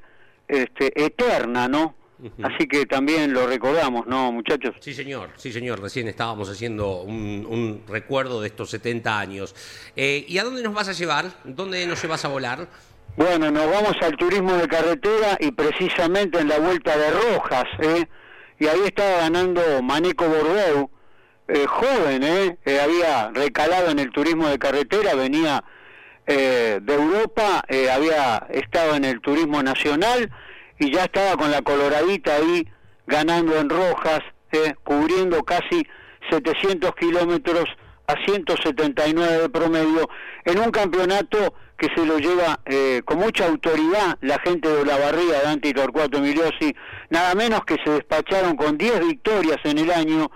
[0.50, 1.94] este, eterna, ¿no?
[2.42, 4.74] Así que también lo recordamos, ¿no, muchachos?
[4.80, 5.80] Sí, señor, sí, señor.
[5.80, 9.54] Recién estábamos haciendo un, un recuerdo de estos 70 años.
[9.96, 11.26] Eh, ¿Y a dónde nos vas a llevar?
[11.44, 12.68] ¿Dónde nos llevas a volar?
[13.16, 18.06] Bueno, nos vamos al turismo de carretera y precisamente en la vuelta de Rojas, ¿eh?
[18.58, 20.90] Y ahí estaba ganando Maneco Bordeaux,
[21.48, 22.58] eh, joven, ¿eh?
[22.66, 25.64] Eh, Había recalado en el turismo de carretera, venía
[26.26, 30.30] eh, de Europa, eh, había estado en el turismo nacional
[30.78, 32.66] y ya estaba con la coloradita ahí
[33.06, 34.20] ganando en Rojas,
[34.52, 34.74] ¿eh?
[34.84, 35.86] cubriendo casi
[36.30, 37.64] 700 kilómetros
[38.06, 40.08] a 179 de promedio
[40.44, 44.98] en un campeonato que se lo lleva eh, con mucha autoridad la gente de la
[44.98, 46.74] barriga Dante y Torcuato Emiliosi,
[47.08, 50.30] nada menos que se despacharon con 10 victorias en el año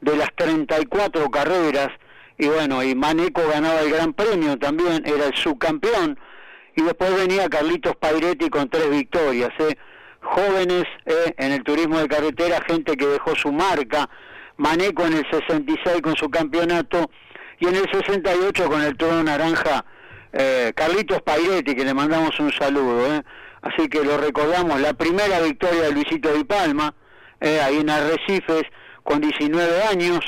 [0.00, 1.88] de las 34 carreras
[2.38, 6.18] y bueno, y Maneco ganaba el Gran Premio también, era el subcampeón
[6.76, 9.76] y después venía Carlitos Pairetti con tres victorias, ¿eh?
[10.20, 11.34] jóvenes ¿eh?
[11.38, 14.08] en el turismo de carretera, gente que dejó su marca,
[14.56, 17.10] Maneco en el 66 con su campeonato
[17.60, 19.84] y en el 68 con el trono naranja
[20.32, 23.22] eh, Carlitos Pairetti, que le mandamos un saludo, ¿eh?
[23.62, 26.92] así que lo recordamos, la primera victoria de Luisito Di Palma,
[27.40, 28.64] eh, ahí en Arrecifes,
[29.04, 30.20] con 19 años,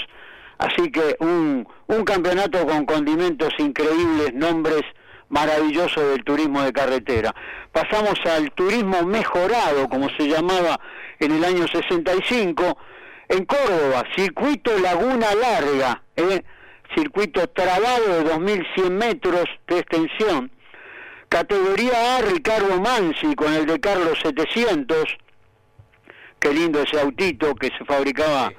[0.58, 4.82] así que un, un campeonato con condimentos increíbles, nombres
[5.28, 7.34] maravillosos del turismo de carretera.
[7.72, 10.78] Pasamos al turismo mejorado, como se llamaba
[11.18, 12.78] en el año 65,
[13.28, 16.42] en Córdoba, circuito Laguna Larga, ¿eh?
[16.94, 20.50] circuito trabado de 2.100 metros de extensión.
[21.28, 25.04] Categoría A, Ricardo Mansi con el de Carlos 700.
[26.38, 28.52] Qué lindo ese autito que se fabricaba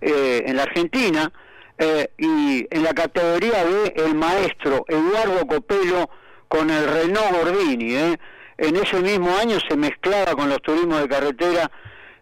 [0.00, 1.32] eh, en la Argentina.
[1.78, 6.08] Eh, y en la categoría B, el maestro Eduardo Copelo
[6.48, 7.94] con el Renault Gordini.
[7.94, 8.18] ¿eh?
[8.58, 11.70] En ese mismo año se mezclaba con los turismos de carretera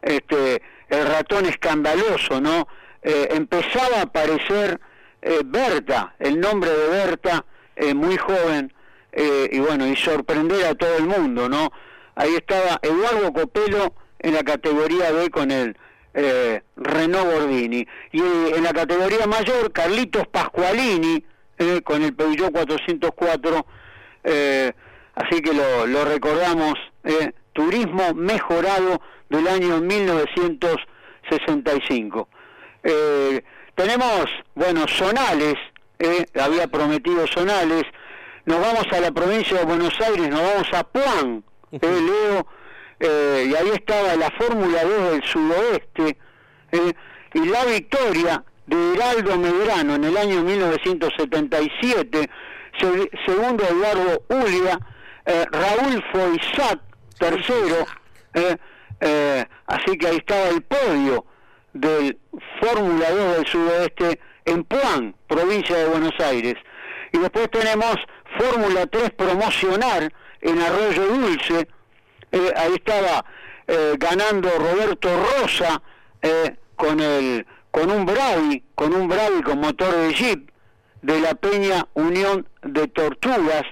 [0.03, 2.69] este, el ratón escandaloso, ¿no?
[3.03, 4.81] Eh, empezaba a aparecer
[5.23, 7.45] eh, Berta, el nombre de Berta,
[7.77, 8.73] eh, muy joven,
[9.17, 11.71] y bueno, y sorprender a todo el mundo, ¿no?
[12.17, 15.77] Ahí estaba Eduardo Copelo en la categoría B con el
[16.15, 17.87] eh, Renault Gordini.
[18.13, 21.25] Y eh, en la categoría mayor, Carlitos Pascualini,
[21.59, 23.67] eh, con el Peugeot 404,
[24.25, 24.73] eh,
[25.15, 32.29] así que lo, lo recordamos, eh, turismo mejorado del año 1965.
[32.83, 33.43] Eh,
[33.75, 35.57] tenemos, bueno, zonales,
[35.99, 37.83] eh, había prometido zonales,
[38.45, 41.43] nos vamos a la provincia de Buenos Aires, nos vamos a Puan,
[41.73, 42.47] eh, Leo,
[43.01, 46.17] eh, y ahí estaba la Fórmula 2 del sudoeste,
[46.73, 46.93] eh,
[47.35, 52.31] y la victoria de Heraldo Medrano en el año 1977,
[52.81, 54.79] se- segundo Eduardo Ulia,
[55.27, 56.81] eh, Raúl Foisac,
[57.19, 57.87] tercero,
[59.67, 61.25] así que ahí estaba el podio
[61.73, 62.19] del
[62.61, 66.55] Fórmula 2 del sudoeste en Puan, provincia de Buenos Aires.
[67.13, 67.97] Y después tenemos
[68.39, 71.69] Fórmula 3 promocionar en Arroyo Dulce,
[72.35, 73.25] eh, ahí estaba
[73.67, 75.81] eh, ganando Roberto Rosa
[76.21, 80.51] eh, con el con un Bravi, con un Bravi con motor de Jeep
[81.03, 83.65] de la Peña Unión de Tortugas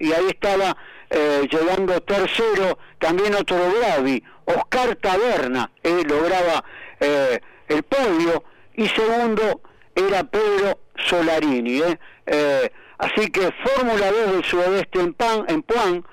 [0.00, 0.76] y, ahí estaba
[1.10, 6.64] eh, llegando tercero también otro Bravi, Oscar Taberna, lograba
[7.00, 8.44] eh, el podio
[8.74, 9.60] y segundo
[9.94, 11.82] era Pedro Solarini.
[12.26, 16.04] Eh, así que Fórmula 2 del Sudeste en, Pan, en Puan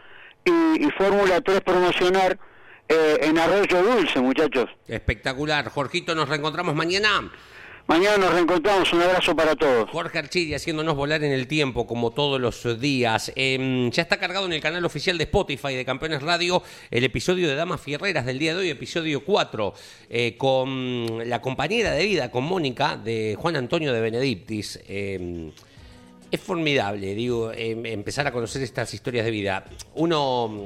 [0.46, 2.38] y, y Fórmula 3 promocionar
[2.88, 4.70] eh, en Arroyo Dulce, muchachos.
[4.88, 5.70] Espectacular.
[5.70, 7.32] Jorgito, nos reencontramos mañana.
[7.88, 9.90] Mañana nos reencontramos, un abrazo para todos.
[9.90, 13.32] Jorge Archiri haciéndonos volar en el tiempo, como todos los días.
[13.36, 17.48] Eh, ya está cargado en el canal oficial de Spotify de Campeones Radio el episodio
[17.48, 19.74] de Damas Fierreras del día de hoy, episodio 4,
[20.10, 24.80] eh, con la compañera de vida, con Mónica, de Juan Antonio de Benedictis.
[24.88, 25.52] Eh,
[26.32, 29.66] es formidable, digo, em, empezar a conocer estas historias de vida.
[29.96, 30.66] Uno,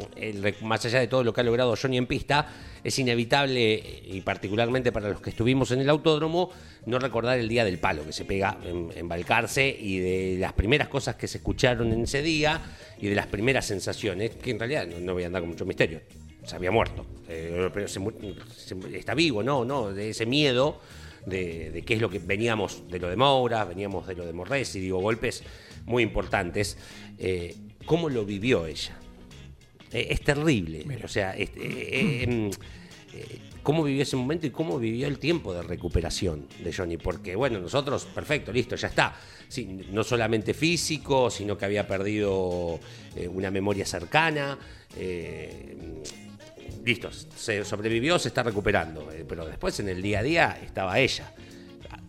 [0.62, 2.48] más allá de todo lo que ha logrado Johnny en pista,
[2.84, 6.52] es inevitable, y particularmente para los que estuvimos en el autódromo,
[6.86, 10.88] no recordar el día del palo que se pega en, Balcarce y de las primeras
[10.88, 12.62] cosas que se escucharon en ese día
[13.00, 16.02] y de las primeras sensaciones, que en realidad no, voy a andar con mucho misterio.
[16.44, 17.88] Se había muerto, eh, pero
[18.94, 20.80] está vivo, no, no, de ese miedo
[21.26, 24.34] de, de qué es lo que veníamos de lo de Moura, veníamos de lo de
[24.34, 25.44] Morresi, digo, golpes
[25.86, 26.78] muy importantes.
[27.18, 27.56] Eh,
[27.86, 28.98] ¿Cómo lo vivió ella?
[29.92, 30.86] Eh, es terrible.
[31.04, 32.50] O sea, es- eh, em,
[33.14, 36.98] eh, cómo vivió ese momento y cómo vivió el tiempo de recuperación de Johnny.
[36.98, 39.16] Porque, bueno, nosotros, perfecto, listo, ya está.
[39.48, 42.80] Sí, no solamente físico, sino que había perdido
[43.16, 44.58] eh, una memoria cercana.
[44.98, 45.76] eh,
[46.86, 49.12] listo, se sobrevivió, se está recuperando.
[49.12, 51.34] eh, pero después en el día a día estaba ella,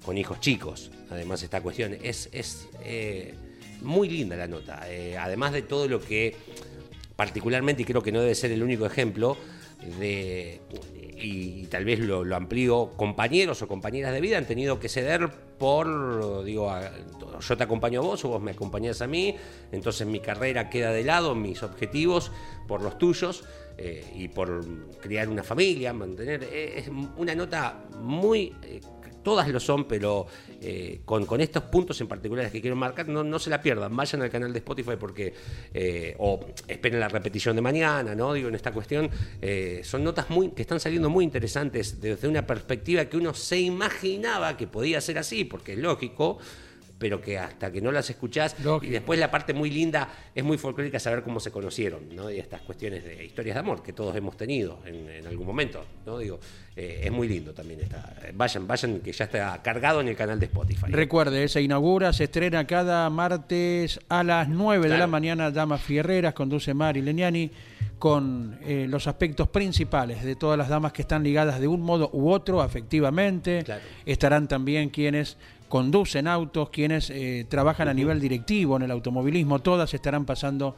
[0.05, 0.91] con hijos chicos.
[1.11, 3.35] Además, esta cuestión es, es eh,
[3.81, 4.83] muy linda la nota.
[4.89, 6.37] eh, además de todo lo que
[7.17, 9.39] particularmente, y creo que no debe ser el único ejemplo,
[9.99, 10.61] de,
[11.17, 15.31] y, tal vez lo, lo amplío, compañeros o compañeras de vida han tenido que ceder
[15.59, 16.71] por, digo,
[17.41, 19.35] yo te acompaño a vos o vos me acompañás a mí,
[19.73, 22.31] entonces mi carrera queda de lado, mis objetivos
[22.67, 23.45] por los tuyos
[23.79, 24.65] eh, y por
[25.01, 28.55] criar una familia, mantener, eh, es una nota muy...
[28.63, 28.81] eh,
[29.23, 30.25] todas lo son, pero
[31.05, 33.97] con, con estos puntos en particulares que quiero marcar, no, no se la pierdan.
[33.97, 35.35] Vayan al canal de Spotify porque,
[36.19, 38.33] o esperen la repetición de mañana, ¿no?
[38.35, 39.11] Digo, en esta cuestión,
[39.83, 44.57] son notas muy, que están saliendo muy interesantes desde una perspectiva que uno se imaginaba
[44.57, 46.39] que podía ser así, porque es lógico
[46.99, 50.59] pero que hasta que no las escuchás y después la parte muy linda es muy
[50.59, 52.31] folclórica saber cómo se conocieron ¿no?
[52.31, 55.85] y estas cuestiones de historias de amor que todos hemos tenido en, en algún momento
[56.07, 56.41] no digo
[56.75, 60.41] eh, es muy lindo también está vayan vayan que ya está cargado en el canal
[60.41, 65.51] de Spotify Recuerde, se inaugura, se estrena cada martes a las 9 de la mañana.
[65.51, 67.51] Damas Fierreras, conduce Mari Leniani,
[67.99, 72.11] con eh, los aspectos principales de todas las damas que están ligadas de un modo
[72.13, 73.65] u otro afectivamente.
[74.05, 75.37] Estarán también quienes
[75.69, 80.77] conducen autos, quienes eh, trabajan a nivel directivo en el automovilismo, todas estarán pasando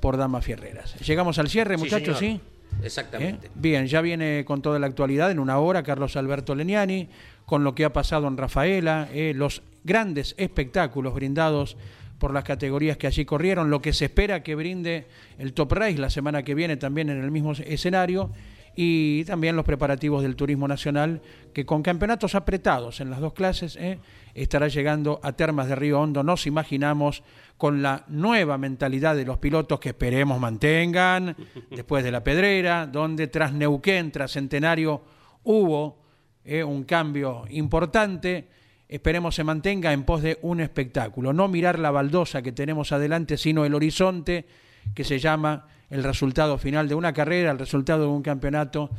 [0.00, 0.96] por Damas Fierreras.
[1.00, 2.18] Llegamos al cierre, muchachos.
[2.18, 2.40] ¿sí?
[2.82, 3.50] exactamente ¿Eh?
[3.54, 7.08] Bien, ya viene con toda la actualidad en una hora Carlos Alberto Leniani,
[7.46, 11.76] con lo que ha pasado en Rafaela, eh, los grandes espectáculos brindados
[12.18, 15.06] por las categorías que allí corrieron, lo que se espera que brinde
[15.38, 18.30] el Top Race la semana que viene también en el mismo escenario
[18.76, 21.22] y también los preparativos del turismo nacional
[21.52, 24.00] que con campeonatos apretados en las dos clases eh,
[24.34, 27.22] estará llegando a Termas de Río Hondo, nos imaginamos
[27.56, 31.36] con la nueva mentalidad de los pilotos que esperemos mantengan
[31.70, 35.02] después de la pedrera, donde tras Neuquén, tras Centenario,
[35.44, 36.02] hubo
[36.44, 38.48] eh, un cambio importante.
[38.88, 41.32] Esperemos se mantenga en pos de un espectáculo.
[41.32, 44.46] No mirar la baldosa que tenemos adelante, sino el horizonte
[44.94, 48.90] que se llama el resultado final de una carrera, el resultado de un campeonato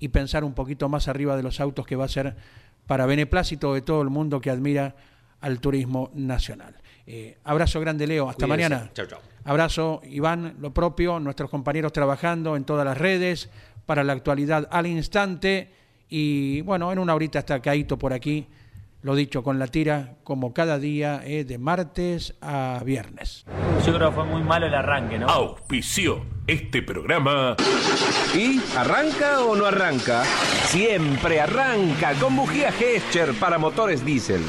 [0.00, 2.34] y pensar un poquito más arriba de los autos que va a ser
[2.88, 4.96] para beneplácito de todo el mundo que admira
[5.40, 6.74] al turismo nacional.
[7.06, 8.28] Eh, abrazo grande, Leo.
[8.28, 8.68] Hasta Cuídense.
[8.68, 8.90] mañana.
[8.92, 9.20] Chau, chau.
[9.44, 13.48] Abrazo, Iván, lo propio, nuestros compañeros trabajando en todas las redes
[13.86, 15.70] para la actualidad al instante.
[16.08, 18.48] Y bueno, en una horita está Caito por aquí,
[19.02, 23.44] lo dicho, con la tira como cada día, eh, de martes a viernes.
[23.86, 25.26] Yo creo que fue muy malo el arranque, ¿no?
[25.26, 27.56] Auspició este programa.
[28.34, 30.24] ¿Y arranca o no arranca?
[30.66, 34.42] Siempre arranca con bujía Gescher para motores diésel.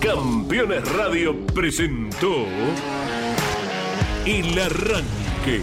[0.00, 2.44] Campeones Radio presentó
[4.26, 5.62] El Arranque.